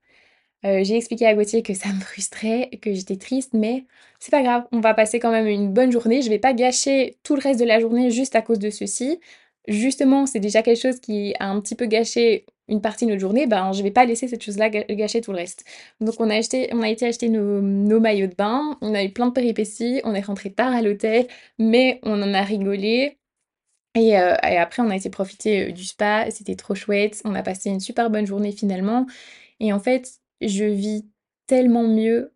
Heu, 0.64 0.84
j'ai 0.84 0.96
expliqué 0.96 1.26
à 1.26 1.34
Gauthier 1.34 1.62
que 1.62 1.74
ça 1.74 1.88
me 1.92 2.00
frustrait, 2.00 2.68
que 2.82 2.92
j'étais 2.92 3.16
triste, 3.16 3.52
mais 3.54 3.86
c'est 4.18 4.30
pas 4.30 4.42
grave, 4.42 4.64
on 4.72 4.80
va 4.80 4.92
passer 4.94 5.18
quand 5.18 5.30
même 5.30 5.46
une 5.46 5.72
bonne 5.72 5.90
journée. 5.92 6.20
Je 6.22 6.28
vais 6.28 6.38
pas 6.38 6.52
gâcher 6.52 7.16
tout 7.22 7.34
le 7.34 7.40
reste 7.42 7.60
de 7.60 7.64
la 7.64 7.80
journée 7.80 8.10
juste 8.10 8.36
à 8.36 8.42
cause 8.42 8.58
de 8.58 8.68
ceci. 8.70 9.20
Justement, 9.68 10.26
c'est 10.26 10.40
déjà 10.40 10.62
quelque 10.62 10.80
chose 10.80 11.00
qui 11.00 11.34
a 11.38 11.48
un 11.48 11.60
petit 11.60 11.74
peu 11.74 11.86
gâché 11.86 12.44
une 12.68 12.80
partie 12.80 13.04
de 13.04 13.10
notre 13.10 13.20
journée, 13.20 13.46
ben, 13.48 13.72
je 13.72 13.82
vais 13.82 13.90
pas 13.90 14.04
laisser 14.04 14.28
cette 14.28 14.42
chose-là 14.44 14.70
gâcher 14.70 15.20
tout 15.20 15.32
le 15.32 15.38
reste. 15.38 15.64
Donc 16.00 16.14
on 16.20 16.30
a 16.30 16.36
acheté 16.36 16.68
on 16.72 16.82
a 16.82 16.88
été 16.88 17.04
acheter 17.06 17.28
nos 17.28 17.60
maillots 18.00 18.28
de 18.28 18.34
bain, 18.34 18.78
on 18.80 18.94
a 18.94 19.02
eu 19.02 19.10
plein 19.12 19.26
de 19.26 19.32
péripéties, 19.32 20.00
on 20.04 20.14
est 20.14 20.20
rentré 20.20 20.52
tard 20.52 20.72
à 20.72 20.80
l'hôtel, 20.82 21.26
mais 21.58 21.98
on 22.04 22.22
en 22.22 22.32
a 22.32 22.42
rigolé 22.42 23.18
et 23.94 24.10
et 24.10 24.16
après 24.58 24.82
on 24.82 24.90
a 24.90 24.96
été 24.96 25.10
profiter, 25.10 25.68
heu, 25.70 25.72
du 25.72 25.84
spa, 25.84 26.30
c'était 26.30 26.56
trop 26.56 26.74
chouette. 26.74 27.20
On 27.24 27.34
a 27.34 27.42
passé 27.42 27.70
une 27.70 27.80
super 27.80 28.10
bonne 28.10 28.26
journée 28.26 28.52
finalement 28.52 29.06
et 29.60 29.72
en 29.74 29.80
fait, 29.80 30.19
je 30.40 30.64
vis 30.64 31.06
tellement 31.46 31.84
mieux 31.86 32.32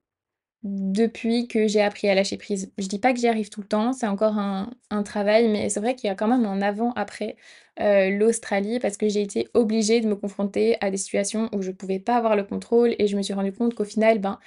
depuis 0.64 1.48
que 1.48 1.68
j'ai 1.68 1.82
appris 1.82 2.08
à 2.08 2.14
lâcher 2.14 2.38
prise. 2.38 2.72
Je 2.78 2.88
dis 2.88 2.98
pas 2.98 3.12
que 3.12 3.20
j'y 3.20 3.28
arrive 3.28 3.50
tout 3.50 3.60
le 3.60 3.66
temps, 3.68 3.92
c'est 3.92 4.06
encore 4.06 4.38
un 4.38 5.02
travail, 5.04 5.48
mais 5.48 5.68
c'est 5.70 5.80
vrai 5.80 5.94
qu'il 5.94 6.08
y 6.08 6.10
a 6.10 6.14
quand 6.14 6.28
même 6.28 6.46
un 6.46 6.62
avant-après, 6.62 7.36
heu, 7.80 8.10
l'Australie 8.18 8.78
parce 8.80 8.96
que 8.96 9.08
j'ai 9.08 9.22
été 9.22 9.48
obligée 9.54 10.00
de 10.00 10.08
me 10.08 10.16
confronter 10.16 10.76
à 10.82 10.90
des 10.90 10.96
situations 10.96 11.50
où 11.54 11.62
je 11.62 11.70
pouvais 11.72 11.98
pas 12.00 12.16
avoir 12.16 12.36
le 12.36 12.44
contrôle 12.44 12.96
et 12.98 13.06
je 13.08 13.16
me 13.16 13.22
suis 13.22 13.34
rendu 13.34 13.52
compte 13.52 13.74
qu'au 13.74 13.84
final, 13.84 14.18
ben, 14.20 14.38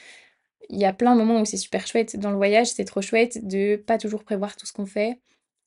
il 0.69 0.79
y 0.79 0.85
a 0.85 0.93
plein 0.93 1.13
de 1.15 1.19
moments 1.19 1.41
où 1.41 1.45
c'est 1.45 1.57
super 1.57 1.87
chouette 1.87 2.17
dans 2.19 2.31
le 2.31 2.37
voyage, 2.37 2.67
c'est 2.67 2.85
trop 2.85 3.01
chouette 3.01 3.47
de 3.47 3.77
pas 3.77 3.97
toujours 3.97 4.23
prévoir 4.23 4.55
tout 4.57 4.65
ce 4.65 4.73
qu'on 4.73 4.85
fait 4.85 5.19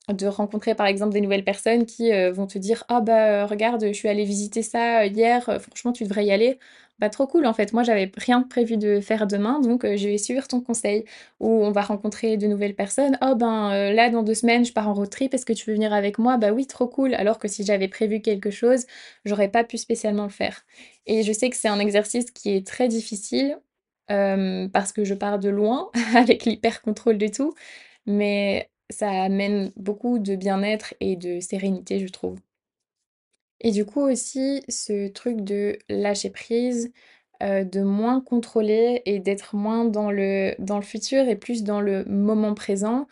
de 0.09 0.27
rencontrer 0.27 0.75
par 0.75 0.87
exemple 0.87 1.13
des 1.15 1.21
nouvelles 1.23 1.45
personnes 1.45 1.87
qui, 1.87 2.13
heu, 2.13 2.31
vont 2.31 2.47
te 2.49 2.59
dire: 2.59 2.85
«Ah 2.89 3.01
bah, 3.01 3.43
heu, 3.45 3.47
regarde, 3.47 3.87
je 3.87 3.93
suis 3.93 4.09
allée 4.09 4.25
visiter 4.25 4.63
ça, 4.63 5.05
heu, 5.05 5.09
hier, 5.09 5.45
franchement 5.63 5.93
tu 5.93 6.05
devrais 6.05 6.27
y 6.27 6.33
aller». 6.33 6.59
Bah, 7.01 7.09
trop 7.09 7.27
cool 7.27 7.47
en 7.47 7.55
fait, 7.55 7.73
moi 7.73 7.83
j'avais 7.83 8.13
rien 8.19 8.43
prévu 8.43 8.77
de 8.77 9.01
faire 9.01 9.27
demain 9.27 9.61
donc 9.61 9.85
heu, 9.87 9.97
je 9.97 10.07
vais 10.09 10.19
suivre 10.19 10.47
ton 10.47 10.61
conseil. 10.61 11.05
Ou 11.41 11.49
on 11.65 11.71
va 11.73 11.81
rencontrer 11.83 12.37
de 12.37 12.47
nouvelles 12.47 12.75
personnes: 12.75 13.17
«Oh 13.23 13.35
ben, 13.35 13.73
heu, 13.73 13.95
là 13.95 14.11
dans 14.11 14.23
2 14.23 14.35
semaines 14.35 14.65
je 14.67 14.73
pars 14.75 14.87
en 14.89 14.93
road 14.95 15.09
trip, 15.09 15.33
est-ce 15.33 15.47
que 15.47 15.55
tu 15.55 15.71
veux 15.71 15.75
venir 15.75 15.95
avec 15.95 16.19
moi?» 16.19 16.37
«Bah 16.37 16.53
oui, 16.53 16.67
trop 16.67 16.87
cool». 16.89 17.15
Alors 17.15 17.39
que 17.39 17.49
si 17.49 17.65
j'avais 17.65 17.89
prévu 17.89 18.21
quelque 18.21 18.51
chose, 18.51 18.85
j'aurais 19.25 19.49
pas 19.49 19.65
pu 19.65 19.79
spécialement 19.79 20.25
le 20.25 20.29
faire. 20.31 20.65
Et 21.07 21.23
je 21.23 21.33
sais 21.33 21.49
que 21.49 21.57
c'est 21.57 21.69
un 21.69 21.79
exercice 21.81 22.31
qui 22.31 22.51
est 22.55 22.67
très 22.67 22.89
difficile, 22.89 23.59
parce 24.73 24.93
que 24.93 25.05
je 25.05 25.15
pars 25.15 25.39
de 25.39 25.49
loin 25.49 25.91
avec 26.17 26.45
l'hyper 26.45 26.83
contrôle 26.83 27.17
de 27.19 27.29
tout, 27.29 27.55
mais 28.07 28.71
ça 28.91 29.09
amène 29.11 29.73
beaucoup 29.77 30.19
de 30.19 30.37
bien-être 30.37 30.95
et 31.01 31.17
de 31.17 31.41
sérénité, 31.41 32.01
je 32.01 32.09
trouve. 32.09 32.39
Et 33.61 33.71
du 33.73 33.85
coup 33.85 34.01
aussi, 34.01 34.63
ce 34.69 35.09
truc 35.09 35.43
de 35.43 35.79
lâcher 35.89 36.31
prise, 36.31 36.93
de 37.43 37.83
moins 37.83 38.21
contrôler 38.21 39.03
et 39.07 39.19
d'être 39.19 39.55
moins 39.57 39.85
dans 39.87 40.11
le 40.11 40.55
dans 40.59 40.77
le 40.77 40.83
futur 40.85 41.27
et 41.29 41.37
plus 41.37 41.63
dans 41.65 41.81
le 41.81 42.05
moment 42.05 42.55
présent. 42.55 43.07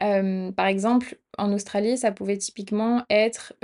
Par 0.00 0.66
exemple, 0.66 1.18
en 1.38 1.52
Australie, 1.52 1.98
ça 1.98 2.12
pouvait 2.12 2.38
typiquement 2.38 3.04
être, 3.10 3.54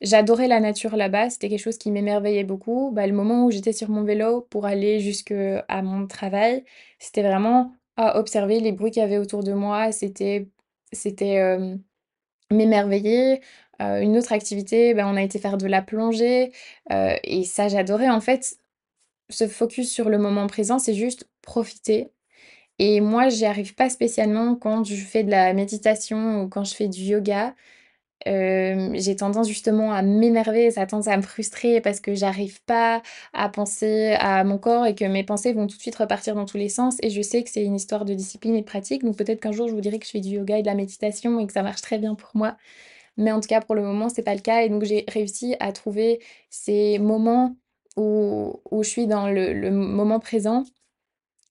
j'adorais 0.00 0.48
la 0.48 0.60
nature 0.60 0.96
là-bas, 0.96 1.30
c'était 1.30 1.48
quelque 1.48 1.60
chose 1.62 1.78
qui 1.78 1.90
m'émerveillait 1.90 2.44
beaucoup. 2.44 2.90
Bah, 2.92 3.06
le 3.06 3.12
moment 3.14 3.44
où 3.46 3.50
j'étais 3.50 3.72
sur 3.72 3.88
mon 3.90 4.04
vélo 4.04 4.42
pour 4.50 4.66
aller 4.66 5.00
jusque 5.00 5.32
à 5.68 5.82
mon 5.82 6.06
travail, 6.06 6.64
c'était 6.98 7.22
vraiment 7.22 7.72
à 7.96 8.18
observer 8.18 8.60
les 8.60 8.72
bruits 8.72 8.90
qu'il 8.90 9.00
y 9.02 9.04
avait 9.04 9.18
autour 9.18 9.42
de 9.44 9.52
moi. 9.52 9.92
C'était 9.92 10.48
c'était, 10.92 11.58
m'émerveiller. 12.50 13.40
Heu, 13.82 14.02
une 14.02 14.16
autre 14.18 14.32
activité, 14.32 14.94
bah, 14.94 15.04
on 15.08 15.16
a 15.16 15.22
été 15.22 15.38
faire 15.40 15.58
de 15.58 15.66
la 15.68 15.82
plongée, 15.82 16.52
heu 16.92 17.14
et 17.24 17.44
ça 17.44 17.68
j'adorais 17.68 18.10
en 18.10 18.20
fait, 18.20 18.56
se 19.30 19.48
focus 19.48 19.90
sur 19.92 20.08
le 20.10 20.18
moment 20.18 20.46
présent, 20.48 20.78
c'est 20.80 20.94
juste 20.94 21.28
profiter 21.42 22.10
et 22.80 23.00
moi 23.02 23.28
j'y 23.30 23.46
arrive 23.46 23.74
pas 23.76 23.90
spécialement 23.90 24.56
quand 24.56 24.84
je 24.84 24.94
fais 24.96 25.24
de 25.24 25.30
la 25.32 25.52
méditation 25.54 26.42
ou 26.42 26.48
quand 26.48 26.64
je 26.64 26.74
fais 26.74 26.88
du 26.88 27.02
yoga. 27.02 27.54
J'ai 28.94 29.16
tendance 29.16 29.48
justement 29.48 29.92
à 29.92 30.02
m'énerver, 30.02 30.70
ça 30.70 30.82
a 30.82 30.86
tendance 30.86 31.08
à 31.08 31.16
me 31.16 31.22
frustrer 31.22 31.80
parce 31.80 32.00
que 32.00 32.14
j'arrive 32.14 32.62
pas 32.64 33.02
à 33.32 33.48
penser 33.48 34.14
à 34.18 34.44
mon 34.44 34.58
corps 34.58 34.86
et 34.86 34.94
que 34.94 35.04
mes 35.04 35.24
pensées 35.24 35.52
vont 35.52 35.66
tout 35.66 35.76
de 35.76 35.82
suite 35.82 35.96
repartir 35.96 36.34
dans 36.34 36.44
tous 36.44 36.56
les 36.56 36.68
sens 36.68 36.96
et 37.02 37.10
je 37.10 37.22
sais 37.22 37.42
que 37.42 37.50
c'est 37.50 37.64
une 37.64 37.74
histoire 37.76 38.04
de 38.04 38.14
discipline 38.14 38.54
et 38.54 38.60
de 38.60 38.66
pratique, 38.66 39.04
donc 39.04 39.16
peut-être 39.16 39.40
qu'un 39.40 39.52
jour 39.52 39.68
je 39.68 39.74
vous 39.74 39.80
dirai 39.80 39.98
que 39.98 40.06
je 40.06 40.10
fais 40.12 40.20
du 40.20 40.30
yoga 40.30 40.58
et 40.58 40.62
de 40.62 40.66
la 40.66 40.74
méditation 40.74 41.38
et 41.40 41.46
que 41.46 41.52
ça 41.52 41.62
marche 41.62 41.80
très 41.82 41.98
bien 41.98 42.14
pour 42.14 42.30
moi. 42.34 42.56
Mais 43.16 43.32
en 43.32 43.40
tout 43.40 43.48
cas, 43.48 43.60
pour 43.60 43.74
le 43.74 43.82
moment, 43.82 44.08
c'est 44.08 44.22
pas 44.22 44.34
le 44.34 44.40
cas 44.40 44.62
et 44.62 44.68
donc 44.68 44.84
j'ai 44.84 45.04
réussi 45.08 45.54
à 45.60 45.72
trouver 45.72 46.20
ces 46.50 46.98
moments 46.98 47.56
où 47.96 48.60
où 48.70 48.82
je 48.82 48.88
suis 48.88 49.06
dans 49.06 49.28
le 49.28 49.52
le 49.52 49.70
moment 49.70 50.18
présent 50.20 50.64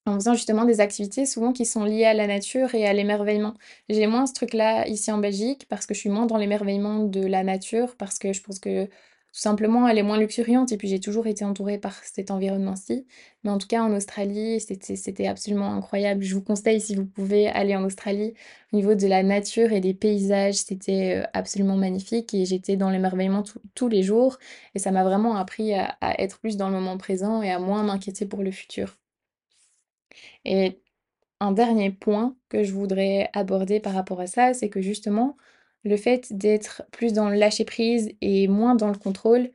en 0.06 0.16
faisant 0.16 0.34
justement 0.34 0.66
des 0.66 0.80
activités 0.82 1.26
souvent 1.26 1.54
qui 1.54 1.66
sont 1.66 1.84
liées 1.86 2.06
à 2.06 2.14
la 2.14 2.28
nature 2.28 2.74
et 2.76 2.88
à 2.88 2.94
l'émerveillement. 2.94 3.54
J'ai 3.90 4.08
moins 4.08 4.26
ce 4.26 4.34
truc-là 4.34 4.88
ici 4.88 5.12
en 5.12 5.20
Belgique 5.20 5.68
parce 5.70 5.86
que 5.86 5.94
je 5.94 6.00
suis 6.00 6.10
moins 6.10 6.26
dans 6.26 6.38
l'émerveillement 6.38 7.00
de 7.06 7.22
la 7.26 7.44
nature, 7.44 7.96
parce 7.98 8.18
que 8.20 8.34
je 8.34 8.42
pense 8.42 8.60
que 8.60 8.90
tout 9.34 9.40
simplement 9.40 9.88
elle 9.88 9.98
est 9.98 10.04
moins 10.04 10.20
luxuriante 10.20 10.72
et 10.74 10.78
puis 10.78 10.88
j'ai 10.90 11.00
toujours 11.00 11.26
été 11.28 11.46
entourée 11.46 11.78
par 11.78 11.94
cet 12.04 12.32
environnement-ci. 12.32 13.06
Mais 13.44 13.50
en 13.50 13.58
tout 13.58 13.68
cas 13.68 13.82
en 13.82 13.94
Australie, 13.96 14.60
c'était 14.60 15.28
absolument 15.28 15.74
incroyable. 15.74 16.22
Je 16.24 16.36
vous 16.36 16.42
conseille 16.44 16.82
si 16.82 16.96
vous 16.96 17.06
pouvez 17.06 17.48
aller 17.48 17.76
en 17.76 17.84
Australie, 17.86 18.34
au 18.74 18.76
niveau 18.78 18.94
de 18.96 19.08
la 19.08 19.24
nature 19.24 19.72
et 19.72 19.80
des 19.82 19.94
paysages, 19.94 20.56
c'était, 20.56 21.20
heu, 21.24 21.26
absolument 21.34 21.78
magnifique 21.78 22.34
et 22.34 22.46
j'étais 22.46 22.76
dans 22.78 22.90
l'émerveillement 22.90 23.44
tous 23.44 23.60
tous 23.76 23.88
les 23.88 24.04
jours 24.04 24.38
et 24.76 24.80
ça 24.80 24.92
m'a 24.92 25.04
vraiment 25.04 25.36
appris 25.38 25.74
à 25.74 25.96
à 26.02 26.20
être 26.22 26.40
plus 26.40 26.58
dans 26.58 26.68
le 26.70 26.76
moment 26.76 26.98
présent 26.98 27.42
et 27.42 27.52
à 27.52 27.60
moins 27.60 27.84
m'inquiéter 27.84 28.26
pour 28.26 28.44
le 28.44 28.52
futur. 28.52 28.98
Et 30.46 30.82
un 31.42 31.52
dernier 31.52 31.92
point 31.92 32.36
que 32.50 32.64
je 32.64 32.74
voudrais 32.74 33.30
aborder 33.34 33.80
par 33.80 33.94
rapport 33.94 34.22
à 34.22 34.28
ça, 34.28 34.54
c'est 34.54 34.70
que 34.70 34.82
justement, 34.82 35.38
le 35.84 35.98
fait 35.98 36.34
d'être 36.34 36.84
plus 36.92 37.14
dans 37.14 37.30
le 37.30 37.36
lâcher 37.38 37.66
prise 37.66 38.12
et 38.22 38.48
moins 38.48 38.76
dans 38.76 38.90
le 38.90 38.98
contrôle, 38.98 39.50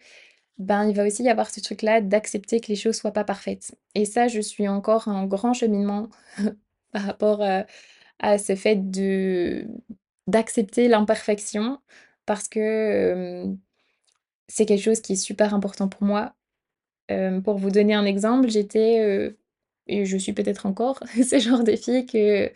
ben, 0.59 0.87
il 0.88 0.95
va 0.97 1.06
aussi 1.06 1.25
y 1.25 1.28
avoir 1.30 1.50
ce 1.50 1.61
truc-là 1.61 2.00
d'accepter 2.02 2.61
que 2.61 2.68
les 2.68 2.76
choses 2.76 2.97
soient 2.97 3.12
pas 3.12 3.25
parfaites. 3.25 3.76
Et 3.95 4.04
ça, 4.06 4.28
je 4.28 4.40
suis 4.40 4.68
encore 4.68 5.09
en 5.09 5.26
grand 5.26 5.54
cheminement 5.54 6.09
par 6.92 7.02
rapport, 7.04 7.42
heu, 7.45 7.64
à 8.21 8.38
ce 8.38 8.56
fait 8.56 8.76
de 8.90 9.66
d'accepter 10.28 10.88
l'imperfection 10.88 11.80
parce 12.26 12.49
que, 12.49 13.47
c'est 14.49 14.66
quelque 14.66 14.83
chose 14.83 15.00
qui 15.00 15.14
est 15.14 15.16
super 15.16 15.54
important 15.54 15.88
pour 15.88 16.02
moi. 16.04 16.35
Pour 17.45 17.59
vous 17.59 17.71
donner 17.71 17.95
un 17.95 18.04
exemple, 18.06 18.49
j'étais, 18.49 19.35
et 19.88 20.04
je 20.06 20.16
suis 20.16 20.33
peut-être 20.33 20.66
encore 20.66 21.00
ce 21.30 21.38
genre 21.38 21.64
de 21.64 21.76
fille 21.76 22.06
que 22.06 22.50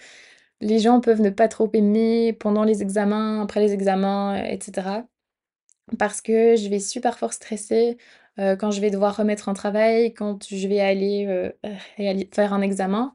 les 0.60 0.78
gens 0.80 1.00
peuvent 1.00 1.20
ne 1.20 1.30
pas 1.30 1.48
trop 1.48 1.70
aimer 1.74 2.32
pendant 2.34 2.64
les 2.64 2.82
examens, 2.82 3.42
après 3.42 3.60
les 3.60 3.72
examens, 3.72 4.36
et 4.44 4.58
cetera. 4.62 5.04
Parce 5.98 6.20
que 6.22 6.56
je 6.56 6.68
vais 6.68 6.80
super 6.80 7.18
fort 7.18 7.32
stresser, 7.32 7.98
heu, 8.38 8.56
quand 8.56 8.70
je 8.70 8.80
vais 8.80 8.90
devoir 8.90 9.16
remettre 9.16 9.48
un 9.48 9.54
travail, 9.54 10.14
quand 10.14 10.46
je 10.48 10.68
vais 10.68 10.80
aller, 10.80 11.26
réali 11.96 12.28
faire 12.34 12.52
un 12.54 12.62
examen 12.62 13.14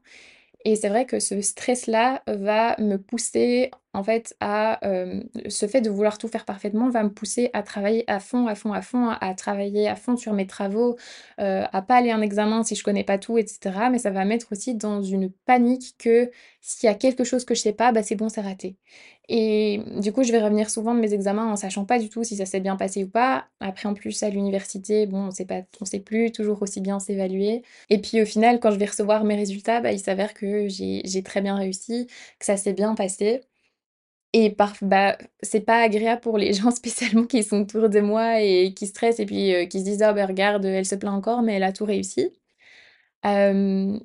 et 0.72 0.76
c'est 0.76 0.88
vrai 0.88 1.06
que 1.06 1.20
ce 1.20 1.40
stress-là 1.40 2.22
va 2.26 2.76
me 2.80 2.96
pousser 2.98 3.70
en 3.94 4.02
fait 4.04 4.36
à, 4.40 4.78
hem, 4.82 5.24
ce 5.48 5.66
fait 5.66 5.80
de 5.80 5.90
vouloir 5.90 6.18
tout 6.18 6.28
faire 6.28 6.44
parfaitement 6.44 6.90
va 6.90 7.02
me 7.04 7.10
pousser 7.10 7.50
à 7.54 7.62
travailler 7.62 8.04
à 8.08 8.20
fond, 8.20 8.46
à 8.48 8.54
fond, 8.54 8.72
à 8.72 8.82
fond, 8.82 9.08
à 9.08 9.34
travailler 9.34 9.88
à 9.88 9.96
fond 9.96 10.16
sur 10.16 10.32
mes 10.34 10.46
travaux, 10.46 10.96
heu, 11.40 11.62
à 11.72 11.82
pas 11.82 11.96
aller 11.96 12.12
en 12.12 12.20
examen 12.20 12.64
si 12.64 12.74
je 12.74 12.84
connais 12.84 13.04
pas 13.04 13.18
tout 13.18 13.38
et 13.38 13.46
cetera. 13.46 13.90
Mais 13.90 13.98
ça 13.98 14.10
va 14.10 14.24
mettre 14.24 14.48
aussi 14.52 14.74
dans 14.74 15.02
une 15.02 15.30
panique 15.46 15.94
que 15.98 16.30
s'il 16.60 16.88
y 16.88 16.90
a 16.90 16.94
quelque 16.94 17.24
chose 17.24 17.44
que 17.44 17.54
je 17.54 17.60
sais 17.60 17.72
pas, 17.72 17.92
bah, 17.92 18.02
c'est 18.02 18.16
bon, 18.16 18.28
c'est 18.28 18.40
raté 18.42 18.76
et 19.28 19.80
du 20.00 20.12
coup, 20.12 20.22
je 20.22 20.32
vais 20.32 20.40
revenir 20.42 20.70
souvent 20.70 20.94
de 20.94 21.00
mes 21.00 21.12
examens 21.14 21.50
en 21.50 21.56
sachant 21.56 21.84
pas 21.84 21.98
du 21.98 22.08
tout 22.08 22.22
si 22.24 22.36
ça 22.36 22.46
s'est 22.46 22.60
bien 22.60 22.76
passé 22.76 23.04
ou 23.04 23.08
pas. 23.08 23.46
Après 23.60 23.88
en 23.88 23.94
plus 23.94 24.22
à 24.22 24.30
l'université, 24.30 25.06
bon, 25.06 25.26
on 25.26 25.30
sait 25.32 25.44
pas 25.46 25.62
on 25.80 25.84
sait 25.84 26.00
plus 26.00 26.30
toujours 26.32 26.62
aussi 26.62 26.80
bien 26.80 27.00
s'évaluer 27.00 27.62
et 27.90 27.98
puis 28.00 28.22
au 28.22 28.26
final, 28.26 28.60
quand 28.60 28.70
je 28.70 28.78
vais 28.78 28.86
recevoir 28.86 29.24
mes 29.24 29.36
résultats, 29.36 29.80
bah, 29.80 29.92
il 29.92 29.98
s'avère 30.00 30.34
que 30.34 30.68
j'ai 30.68 31.22
très 31.24 31.40
bien 31.42 31.56
réussi, 31.56 32.06
que 32.38 32.44
ça 32.46 32.56
s'est 32.56 32.72
bien 32.74 32.94
passé 32.94 33.40
et 34.32 34.50
parf 34.50 34.82
bah, 34.84 35.16
c'est 35.42 35.60
pas 35.60 35.80
agréable 35.82 36.20
pour 36.20 36.38
les 36.38 36.52
gens 36.54 36.70
spécialement 36.70 37.24
qui 37.26 37.42
sont 37.42 37.62
autour 37.62 37.88
de 37.88 38.00
moi 38.00 38.40
et 38.42 38.74
qui 38.74 38.86
stressent 38.86 39.20
et 39.20 39.26
puis, 39.26 39.54
heu, 39.54 39.64
qui 39.66 39.80
se 39.80 39.84
disent: 39.84 40.02
«Ah 40.02 40.12
bah, 40.12 40.26
regarde, 40.26 40.64
elle 40.64 40.86
se 40.86 40.94
plaint 40.96 41.14
encore, 41.14 41.42
mais 41.42 41.54
elle 41.54 41.62
a 41.64 41.72
tout 41.72 41.84
réussi». 41.84 42.32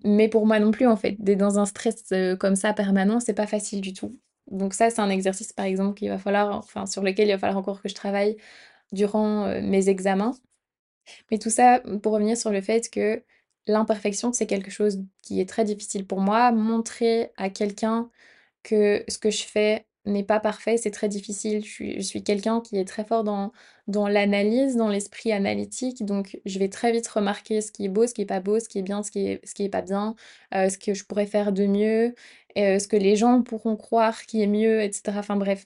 Mais 0.04 0.30
pour 0.30 0.46
moi 0.48 0.60
non 0.60 0.72
plus 0.72 0.88
en 0.88 0.96
fait, 0.98 1.16
d'être 1.20 1.40
dans 1.40 1.60
un 1.60 1.66
stress, 1.66 2.04
heu, 2.12 2.36
comme 2.36 2.56
ça 2.56 2.74
permanent, 2.74 3.20
c'est 3.20 3.34
pas 3.34 3.48
facile 3.48 3.82
du 3.82 3.94
tout. 3.94 4.12
Donc 4.52 4.74
ça, 4.76 4.90
c'est 4.92 5.02
un 5.02 5.10
exercice 5.10 5.54
par 5.54 5.66
exemple 5.66 5.98
qu'il 6.00 6.10
va 6.10 6.20
falloir 6.20 6.58
enfin 6.58 6.86
sur 6.88 7.04
lequel 7.04 7.30
il 7.30 7.32
va 7.34 7.40
falloir 7.40 7.58
encore 7.60 7.82
que 7.82 7.90
je 7.90 7.96
travaille 7.96 8.38
durant, 8.94 9.48
heu, 9.50 9.62
mes 9.62 9.90
examens. 9.90 10.34
Mais 11.32 11.40
tout 11.40 11.50
ça, 11.50 11.82
pour 12.04 12.14
revenir 12.14 12.38
sur 12.38 12.52
le 12.52 12.62
fait 12.62 12.90
que 12.90 13.24
l'imperfection, 13.68 14.34
c'est 14.34 14.48
quelque 14.48 14.72
chose 14.72 15.00
qui 15.24 15.42
est 15.42 15.50
très 15.50 15.64
difficile 15.66 16.06
pour 16.08 16.22
moi. 16.22 16.52
Montrer 16.52 17.32
à 17.38 17.50
quelqu'un 17.50 18.10
que 18.64 19.04
ce 19.10 19.18
que 19.20 19.32
je 19.32 19.44
fais 19.46 19.88
n'est 20.06 20.24
pas 20.24 20.40
parfait, 20.40 20.78
c'est 20.78 20.92
très 20.92 21.10
difficile. 21.10 21.64
Je 21.66 22.00
suis 22.02 22.24
quelqu'un 22.24 22.62
qui 22.62 22.78
est 22.78 22.86
très 22.86 23.06
fort 23.06 23.24
dans 23.24 23.52
dans 23.88 24.08
l'analyse, 24.08 24.76
dans 24.78 24.90
l'esprit 24.90 25.32
analytique, 25.34 26.06
donc 26.06 26.40
je 26.46 26.60
vais 26.60 26.70
très 26.70 26.92
vite 26.92 27.08
remarquer 27.08 27.62
ce 27.62 27.72
qui 27.72 27.86
est 27.86 27.90
beau, 27.90 28.08
ce 28.08 28.14
qui 28.14 28.22
est 28.22 28.26
pas 28.26 28.40
beau, 28.40 28.60
ce 28.60 28.70
qui 28.70 28.80
est 28.80 28.82
bien, 28.84 29.04
ce 29.04 29.12
qui 29.12 29.28
est 29.28 29.46
ce 29.48 29.54
qui 29.54 29.64
est 29.64 29.70
pas 29.70 29.82
bien, 29.82 30.16
heu, 30.56 30.70
ce 30.70 30.78
que 30.78 30.94
je 30.94 31.04
pourrais 31.06 31.26
faire 31.28 31.52
de 31.54 31.66
mieux, 31.68 32.16
heu, 32.58 32.80
ce 32.80 32.88
que 32.88 32.96
les 32.98 33.16
gens 33.16 33.42
pourront 33.44 33.76
croire 33.78 34.26
qui 34.26 34.42
est 34.42 34.48
mieux 34.48 34.82
et 34.82 34.92
cetera. 34.92 35.20
Enfin 35.20 35.36
bref. 35.38 35.66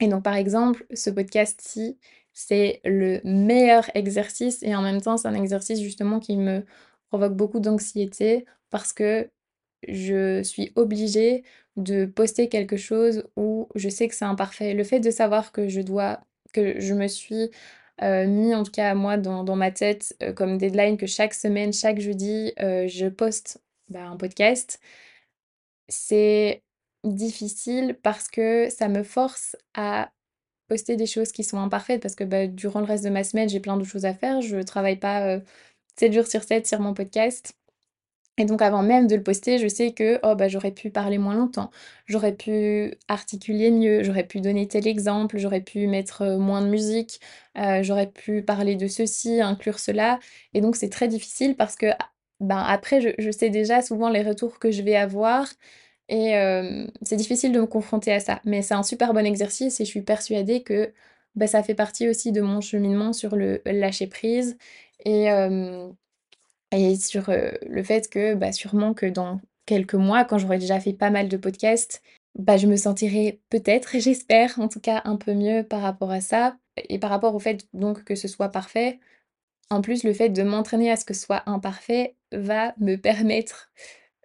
Et 0.00 0.08
donc 0.08 0.22
par 0.24 0.36
exemple, 0.36 0.86
ce 0.94 1.10
podcast-ci, 1.10 1.98
c'est 2.32 2.80
le 2.84 3.20
meilleur 3.24 3.90
exercice 3.96 4.62
et 4.62 4.74
en 4.76 4.82
même 4.82 5.00
temps, 5.00 5.16
c'est 5.16 5.28
un 5.28 5.34
exercice 5.34 5.80
justement 5.80 6.20
qui 6.20 6.36
me 6.36 6.64
provoque 7.08 7.34
beaucoup 7.34 7.58
d'anxiété 7.60 8.44
parce 8.70 8.92
que 8.92 9.30
je 9.88 10.42
suis 10.42 10.72
obligée 10.76 11.44
de 11.78 12.06
poster 12.06 12.50
quelque 12.50 12.76
chose 12.78 13.24
où 13.36 13.68
je 13.76 13.88
sais 13.90 14.08
que 14.08 14.16
c'est 14.16 14.26
imparfait. 14.26 14.74
Le 14.74 14.84
fait 14.84 15.00
de 15.00 15.10
savoir 15.12 15.52
que 15.52 15.68
je 15.68 15.82
dois 15.82 16.20
que 16.54 16.80
je 16.80 16.94
me 16.94 17.08
suis, 17.08 17.50
heu, 18.02 18.26
mis 18.26 18.54
en 18.54 18.64
tout 18.64 18.72
cas 18.72 18.94
moi 18.94 19.16
dans 19.18 19.44
dans 19.44 19.56
ma 19.56 19.70
tête, 19.72 20.16
heu, 20.22 20.32
comme 20.34 20.58
deadline 20.58 20.98
que 20.98 21.06
chaque 21.06 21.34
semaine, 21.34 21.72
chaque 21.74 22.00
jeudi, 22.00 22.52
heu, 22.62 22.88
je 22.88 23.08
poste, 23.08 23.60
bah, 23.90 24.06
un 24.08 24.16
podcast 24.18 24.80
c'est 25.88 26.62
difficile 27.04 27.98
parce 28.02 28.28
que 28.28 28.68
ça 28.70 28.88
me 28.88 29.02
force 29.02 29.56
à 29.74 30.10
poster 30.68 30.96
des 30.96 31.06
choses 31.06 31.32
qui 31.32 31.44
sont 31.44 31.58
imparfaites 31.58 32.02
parce 32.02 32.14
que, 32.14 32.24
bah, 32.24 32.46
durant 32.46 32.80
le 32.80 32.86
reste 32.86 33.04
de 33.04 33.10
ma 33.10 33.24
semaine, 33.24 33.48
j'ai 33.48 33.60
plein 33.60 33.76
d'autres 33.76 33.90
choses 33.90 34.04
à 34.06 34.14
faire. 34.14 34.42
Je 34.42 34.58
travaille 34.62 34.98
pas, 34.98 35.36
heu, 35.38 35.42
7 35.98 36.12
jours 36.12 36.26
sur 36.26 36.42
7 36.44 36.66
sur 36.66 36.80
mon 36.80 36.94
podcast 36.94 37.54
et 38.38 38.44
donc 38.44 38.62
avant 38.62 38.82
même 38.82 39.06
de 39.08 39.16
le 39.16 39.22
poster, 39.22 39.58
je 39.58 39.68
sais 39.68 39.92
que, 39.92 40.18
oh, 40.22 40.34
bah, 40.36 40.48
j'aurais 40.48 40.70
pu 40.72 40.90
parler 40.90 41.18
moins 41.18 41.34
longtemps, 41.34 41.70
j'aurais 42.06 42.34
pu 42.34 42.94
articuler 43.08 43.70
mieux, 43.70 44.02
j'aurais 44.04 44.24
pu 44.26 44.40
donner 44.40 44.68
tel 44.68 44.86
exemple, 44.86 45.38
j'aurais 45.38 45.60
pu 45.62 45.86
mettre, 45.88 46.22
heu, 46.24 46.38
moins 46.38 46.62
de 46.62 46.68
musique, 46.68 47.20
heu, 47.58 47.82
j'aurais 47.82 48.06
pu 48.10 48.42
parler 48.42 48.76
de 48.76 48.86
ceci, 48.88 49.40
inclure 49.40 49.78
cela. 49.80 50.18
Et 50.54 50.60
donc 50.60 50.76
c'est 50.76 50.88
très 50.90 51.08
difficile 51.08 51.56
parce 51.56 51.76
que, 51.76 51.86
a 51.86 51.98
ben, 52.40 52.58
après 52.58 53.00
je 53.18 53.30
sais 53.32 53.50
déjà 53.50 53.82
souvent 53.82 54.08
les 54.10 54.22
retours 54.22 54.58
que 54.60 54.70
je 54.70 54.82
vais 54.82 54.94
avoir. 54.96 55.46
Et 56.08 56.28
hem, 56.30 56.90
c'est 57.02 57.16
difficile 57.16 57.52
de 57.52 57.60
me 57.60 57.66
confronter 57.66 58.12
à 58.12 58.20
ça. 58.20 58.40
Mais 58.44 58.62
c'est 58.62 58.74
un 58.74 58.82
super 58.82 59.12
bon 59.14 59.26
exercice 59.26 59.80
et 59.80 59.84
je 59.84 59.90
suis 59.90 60.02
persuadée 60.02 60.62
que, 60.62 60.92
bah, 61.34 61.46
ça 61.46 61.62
fait 61.62 61.74
partie 61.74 62.08
aussi 62.08 62.32
de 62.32 62.40
mon 62.40 62.60
cheminement 62.60 63.12
sur 63.12 63.36
le 63.36 63.60
lâcher 63.66 64.06
prise. 64.06 64.56
Et 65.04 65.28
et 66.72 66.96
sur, 66.96 67.28
heu, 67.30 67.52
le 67.66 67.82
fait 67.82 68.08
que, 68.10 68.34
bah, 68.34 68.52
sûrement 68.52 68.94
que 68.94 69.06
dans 69.06 69.40
quelques 69.66 69.94
mois, 69.94 70.24
quand 70.24 70.38
j'aurai 70.38 70.58
déjà 70.58 70.80
fait 70.80 70.92
pas 70.92 71.10
mal 71.10 71.28
de 71.28 71.36
podcasts, 71.36 72.02
bah, 72.38 72.56
je 72.56 72.66
me 72.66 72.76
sentirai 72.76 73.40
peut-être, 73.50 73.90
j'espère 73.98 74.58
en 74.60 74.68
tout 74.68 74.80
cas, 74.80 75.02
un 75.04 75.16
peu 75.16 75.34
mieux 75.34 75.62
par 75.64 75.80
rapport 75.82 76.10
à 76.10 76.20
ça 76.20 76.56
et 76.88 76.98
par 76.98 77.10
rapport 77.10 77.34
au 77.34 77.38
fait 77.40 77.66
donc 77.74 78.04
que 78.04 78.14
ce 78.14 78.28
soit 78.28 78.50
parfait. 78.50 79.00
En 79.70 79.82
plus, 79.82 80.04
le 80.04 80.12
fait 80.14 80.30
de 80.30 80.42
m'entraîner 80.42 80.90
à 80.90 80.96
ce 80.96 81.04
que 81.04 81.14
ce 81.14 81.22
soit 81.26 81.42
imparfait 81.48 82.16
va 82.32 82.74
me 82.78 82.96
permettre, 82.96 83.70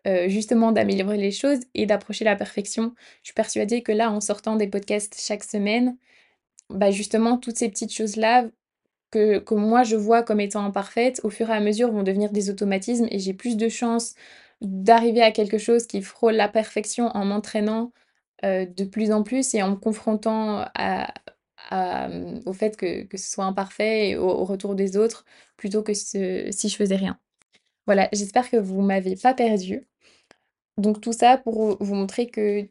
heu, 0.07 0.29
justement 0.29 0.71
d'améliorer 0.71 1.17
les 1.17 1.31
choses 1.31 1.59
et 1.75 1.85
d'approcher 1.85 2.25
la 2.25 2.35
perfection. 2.35 2.95
Je 3.23 3.27
suis 3.29 3.33
persuadée 3.35 3.83
que 3.83 3.91
là, 3.93 4.11
en 4.11 4.21
sortant 4.21 4.55
des 4.57 4.67
podcasts 4.67 5.19
chaque 5.19 5.43
semaine, 5.43 5.97
bah, 6.69 6.91
justement 6.91 7.37
toutes 7.37 7.57
ces 7.57 7.69
petites 7.69 7.93
choses-là 7.93 8.45
que 9.19 9.53
moi 9.55 9.83
je 9.83 9.95
vois 9.95 10.23
comme 10.23 10.39
étant 10.39 10.65
imparfaites, 10.65 11.21
au 11.23 11.29
fur 11.29 11.49
et 11.49 11.53
à 11.53 11.59
mesure 11.61 11.91
vont 11.91 12.03
devenir 12.03 12.31
des 12.31 12.49
automatismes 12.49 13.07
et 13.11 13.19
j'ai 13.19 13.33
plus 13.33 13.57
de 13.57 13.69
chances 13.69 14.15
d'arriver 14.61 15.21
à 15.21 15.31
quelque 15.31 15.57
chose 15.57 15.87
qui 15.87 16.01
frôle 16.01 16.33
la 16.35 16.49
perfection 16.49 17.07
en 17.15 17.25
m'entraînant, 17.25 17.91
heu, 18.45 18.65
de 18.67 18.85
plus 18.85 19.11
en 19.11 19.23
plus 19.23 19.53
et 19.55 19.63
en 19.63 19.71
me 19.71 19.75
confrontant 19.77 20.65
à 20.75 22.09
mmh, 22.09 22.41
au 22.45 22.53
fait 22.53 22.77
que 22.77 23.03
que 23.03 23.17
ce 23.17 23.29
soit 23.31 23.45
imparfait 23.45 24.09
et 24.11 24.17
au 24.17 24.43
retour 24.45 24.75
des 24.75 24.97
autres, 24.97 25.25
plutôt 25.57 25.83
que 25.83 25.93
si 25.93 26.69
je 26.69 26.75
faisais 26.75 26.95
rien. 26.95 27.19
Voilà, 27.87 28.09
j'espère 28.13 28.49
que 28.51 28.57
vous 28.57 28.81
m'avez 28.81 29.15
pas 29.17 29.33
perdue. 29.35 29.87
Donc 30.77 31.01
tout 31.01 31.13
ça 31.13 31.37
pour 31.37 31.77
vous 31.83 31.95
montrer 31.95 32.27
que 32.29 32.67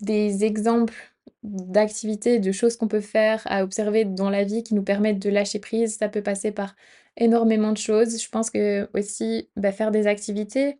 des 0.00 0.44
exemples 0.44 1.09
d'activités, 1.42 2.38
de 2.38 2.52
choses 2.52 2.76
qu'on 2.76 2.88
peut 2.88 3.00
faire, 3.00 3.42
à 3.46 3.64
observer 3.64 4.04
dans 4.04 4.30
la 4.30 4.44
vie 4.44 4.62
qui 4.62 4.74
nous 4.74 4.82
permettent 4.82 5.18
de 5.20 5.30
lâcher 5.30 5.58
prise, 5.60 5.96
ça 5.98 6.08
peut 6.08 6.22
passer 6.22 6.52
par 6.52 6.74
énormément 7.16 7.72
de 7.72 7.78
choses. 7.78 8.22
Je 8.22 8.28
pense 8.28 8.50
que 8.50 8.88
aussi, 8.94 9.48
bah, 9.56 9.72
faire 9.72 9.90
des 9.90 10.06
activités, 10.06 10.78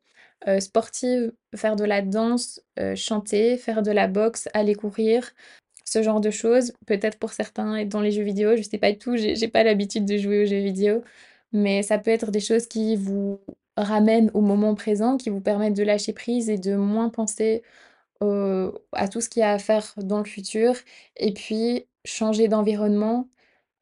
heu, 0.49 0.61
sportives, 0.61 1.33
faire 1.57 1.77
de 1.77 1.85
la 1.85 2.03
danse, 2.03 2.61
heu, 2.79 2.95
chanter, 2.95 3.57
faire 3.57 3.83
de 3.83 3.91
la 3.93 4.07
boxe, 4.09 4.49
aller 4.55 4.75
courir, 4.75 5.31
ce 5.85 6.03
genre 6.03 6.21
de 6.21 6.31
choses. 6.31 6.73
Peut-être 6.87 7.19
pour 7.19 7.33
certains 7.33 7.77
être 7.77 7.89
dans 7.89 8.01
les 8.01 8.13
jeux 8.13 8.23
vidéo, 8.23 8.57
je 8.57 8.63
sais 8.63 8.79
pas 8.79 8.93
tout, 8.95 9.17
j'ai 9.17 9.49
pas 9.49 9.65
l'habitude 9.65 10.05
de 10.07 10.17
jouer 10.19 10.43
aux 10.45 10.47
jeux 10.47 10.61
vidéo, 10.61 11.03
mais 11.53 11.83
ça 11.83 11.99
peut 11.99 12.11
être 12.11 12.31
des 12.31 12.41
choses 12.41 12.67
qui 12.67 12.97
vous 12.97 13.41
ramènent 13.77 14.31
au 14.35 14.41
moment 14.41 14.75
présent, 14.75 15.17
qui 15.17 15.31
vous 15.31 15.41
permettent 15.41 15.75
de 15.77 15.83
lâcher 15.83 16.13
prise 16.13 16.51
et 16.51 16.59
de 16.59 16.75
moins 16.77 17.09
penser 17.09 17.63
à 18.93 19.09
tout 19.09 19.21
ce 19.21 19.29
qu'il 19.29 19.41
y 19.41 19.43
a 19.45 19.53
à 19.53 19.59
faire 19.59 19.93
dans 19.99 20.19
le 20.19 20.25
futur 20.25 20.75
et 21.17 21.33
puis 21.33 21.87
changer 22.05 22.49
d'environnement. 22.49 23.29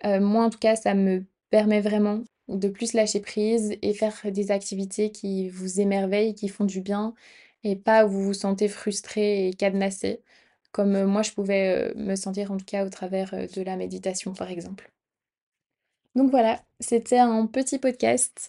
Heu, 0.05 0.21
moi 0.21 0.45
en 0.47 0.51
tout 0.51 0.59
cas, 0.59 0.77
ça 0.77 0.95
me 0.95 1.25
permet 1.51 1.81
vraiment 1.81 2.23
de 2.49 2.69
plus 2.69 2.95
lâcher 2.95 3.21
prise 3.21 3.77
et 3.83 3.95
faire 3.95 4.15
des 4.33 4.51
activités 4.53 5.13
qui 5.13 5.49
vous 5.51 5.81
émerveillent, 5.81 6.35
qui 6.35 6.49
font 6.49 6.65
du 6.67 6.81
bien 6.83 7.15
et 7.65 7.77
pas 7.77 8.07
où 8.07 8.11
vous 8.11 8.25
vous 8.25 8.35
sentez 8.35 8.69
frustré 8.69 9.49
et 9.49 9.55
cadenassé, 9.55 10.23
comme, 10.73 10.97
heu, 10.97 11.07
moi 11.07 11.23
je 11.23 11.33
pouvais, 11.33 11.93
heu, 11.93 11.95
me 11.97 12.17
sentir 12.17 12.53
en 12.53 12.57
tout 12.59 12.65
cas 12.67 12.87
au 12.87 12.91
travers, 12.91 13.33
de 13.35 13.63
la 13.63 13.77
méditation 13.77 14.35
par 14.35 14.51
exemple. 14.51 14.91
Donc 16.15 16.31
voilà, 16.31 16.63
c'était 16.81 17.19
un 17.19 17.47
petit 17.47 17.79
podcast 17.79 18.49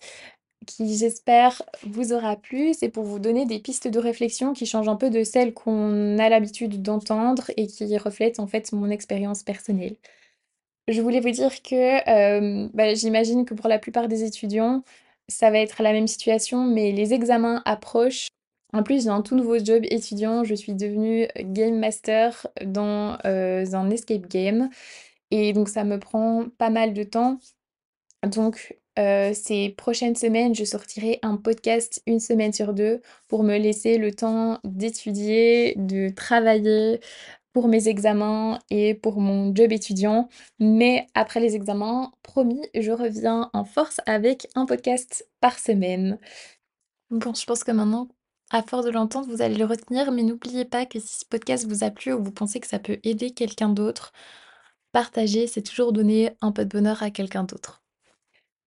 qui 0.68 0.98
j'espère 0.98 1.62
vous 1.86 2.14
aura 2.14 2.36
plu. 2.36 2.74
C'est 2.74 2.90
pour 2.90 3.04
vous 3.04 3.20
donner 3.20 3.46
des 3.46 3.60
pistes 3.60 3.88
de 3.88 4.00
réflexion 4.00 4.54
qui 4.54 4.66
changent 4.66 4.90
un 4.90 4.96
peu 4.96 5.10
de 5.10 5.24
celles 5.24 5.54
qu'on 5.54 6.18
a 6.20 6.30
l'habitude 6.30 6.82
d'entendre 6.82 7.52
et 7.58 7.68
qui 7.68 7.98
reflètent 7.98 8.40
en 8.40 8.48
fait 8.48 8.72
mon 8.74 8.90
expérience 8.90 9.44
personnelle. 9.44 9.96
Je 10.88 11.02
voulais 11.02 11.20
vous 11.20 11.30
dire 11.30 11.62
que, 11.62 12.02
hem, 12.10 12.70
bah, 12.74 12.94
j'imagine 12.96 13.46
que 13.46 13.54
pour 13.54 13.68
la 13.68 13.80
plupart 13.80 14.08
des 14.08 14.24
étudiants, 14.24 14.84
ça 15.28 15.52
va 15.52 15.60
être 15.60 15.84
la 15.84 15.94
même 15.94 16.08
situation, 16.08 16.66
mais 16.66 16.92
les 16.92 17.14
examens 17.14 17.62
approchent. 17.66 18.28
En 18.74 18.84
plus, 18.84 19.04
j'ai 19.04 19.10
un 19.10 19.22
tout 19.22 19.36
nouveau 19.36 19.60
job 19.60 19.84
étudiant, 19.90 20.44
je 20.44 20.56
suis 20.56 20.74
devenue 20.74 21.28
game 21.38 21.78
master 21.80 22.48
dans, 22.66 23.18
heu, 23.26 23.76
un 23.76 23.90
escape 23.92 24.28
game 24.28 24.70
et 25.32 25.54
donc 25.54 25.70
ça 25.70 25.84
me 25.84 26.00
prend 26.00 26.46
pas 26.58 26.70
mal 26.72 26.94
de 26.94 27.04
temps. 27.04 27.40
Donc, 28.24 28.78
heu, 29.00 29.34
ces 29.34 29.70
prochaines 29.72 30.16
semaines, 30.16 30.56
je 30.56 30.64
sortirai 30.66 31.20
un 31.24 31.38
podcast 31.38 32.02
1 32.08 32.20
semaine 32.20 32.54
sur 32.54 32.74
2 32.74 33.02
pour 33.28 33.44
me 33.44 33.58
laisser 33.58 33.98
le 33.98 34.14
temps 34.14 34.60
d'étudier, 34.64 35.76
de 35.78 36.10
travailler 36.10 37.00
pour 37.54 37.68
mes 37.68 37.88
examens 37.88 38.60
et 38.70 38.94
pour 38.96 39.20
mon 39.22 39.54
job 39.56 39.72
étudiant. 39.74 40.30
Mais 40.60 41.08
après 41.16 41.40
les 41.40 41.56
examens, 41.56 42.12
promis, 42.24 42.62
je 42.76 42.92
reviens 42.92 43.50
en 43.54 43.66
force 43.66 44.02
avec 44.06 44.48
un 44.56 44.66
podcast 44.66 45.28
par 45.42 45.60
semaine. 45.60 46.20
Bon, 47.12 47.34
je 47.34 47.46
pense 47.46 47.64
que 47.64 47.72
maintenant 47.72 48.08
À 48.52 48.64
force 48.64 48.86
de 48.86 48.92
l'entendre, 48.92 49.28
vous 49.30 49.42
allez 49.44 49.56
le 49.58 49.66
retenir, 49.66 50.12
mais 50.12 50.24
n'oubliez 50.24 50.66
pas 50.66 50.86
que 50.88 51.00
si 51.00 51.20
ce 51.20 51.26
podcast 51.26 51.68
vous 51.68 51.84
a 51.84 51.92
plu 51.92 52.14
ou 52.14 52.24
vous 52.24 52.32
pensez 52.32 52.60
que 52.60 52.68
ça 52.68 52.80
peut 52.80 53.00
aider 53.04 53.32
quelqu'un 53.32 53.70
d'autre, 53.70 54.12
partager, 54.94 55.48
c'est 55.48 55.64
toujours 55.64 55.94
donner 55.94 56.32
un 56.42 56.52
peu 56.54 56.66
de 56.66 56.70
bonheur 56.70 57.04
à 57.04 57.12
quelqu'un 57.12 57.44
d'autre. 57.46 57.84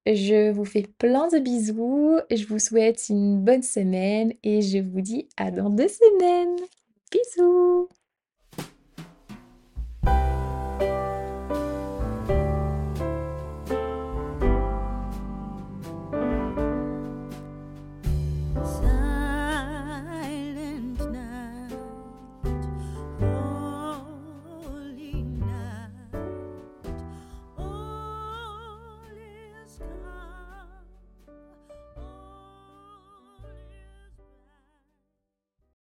Je 0.07 0.51
vous 0.51 0.65
fais 0.65 0.83
plein 0.99 1.29
de 1.29 1.39
bisous, 1.39 2.19
je 2.31 2.45
vous 2.47 2.59
souhaite 2.59 3.09
une 3.09 3.41
bonne 3.45 3.63
semaine 3.63 4.33
et 4.43 4.61
je 4.61 4.79
vous 4.79 5.01
dis 5.01 5.29
à 5.37 5.51
dans 5.53 5.71
2 5.71 5.87
semaines. 5.89 6.57
Bisous! 7.13 7.89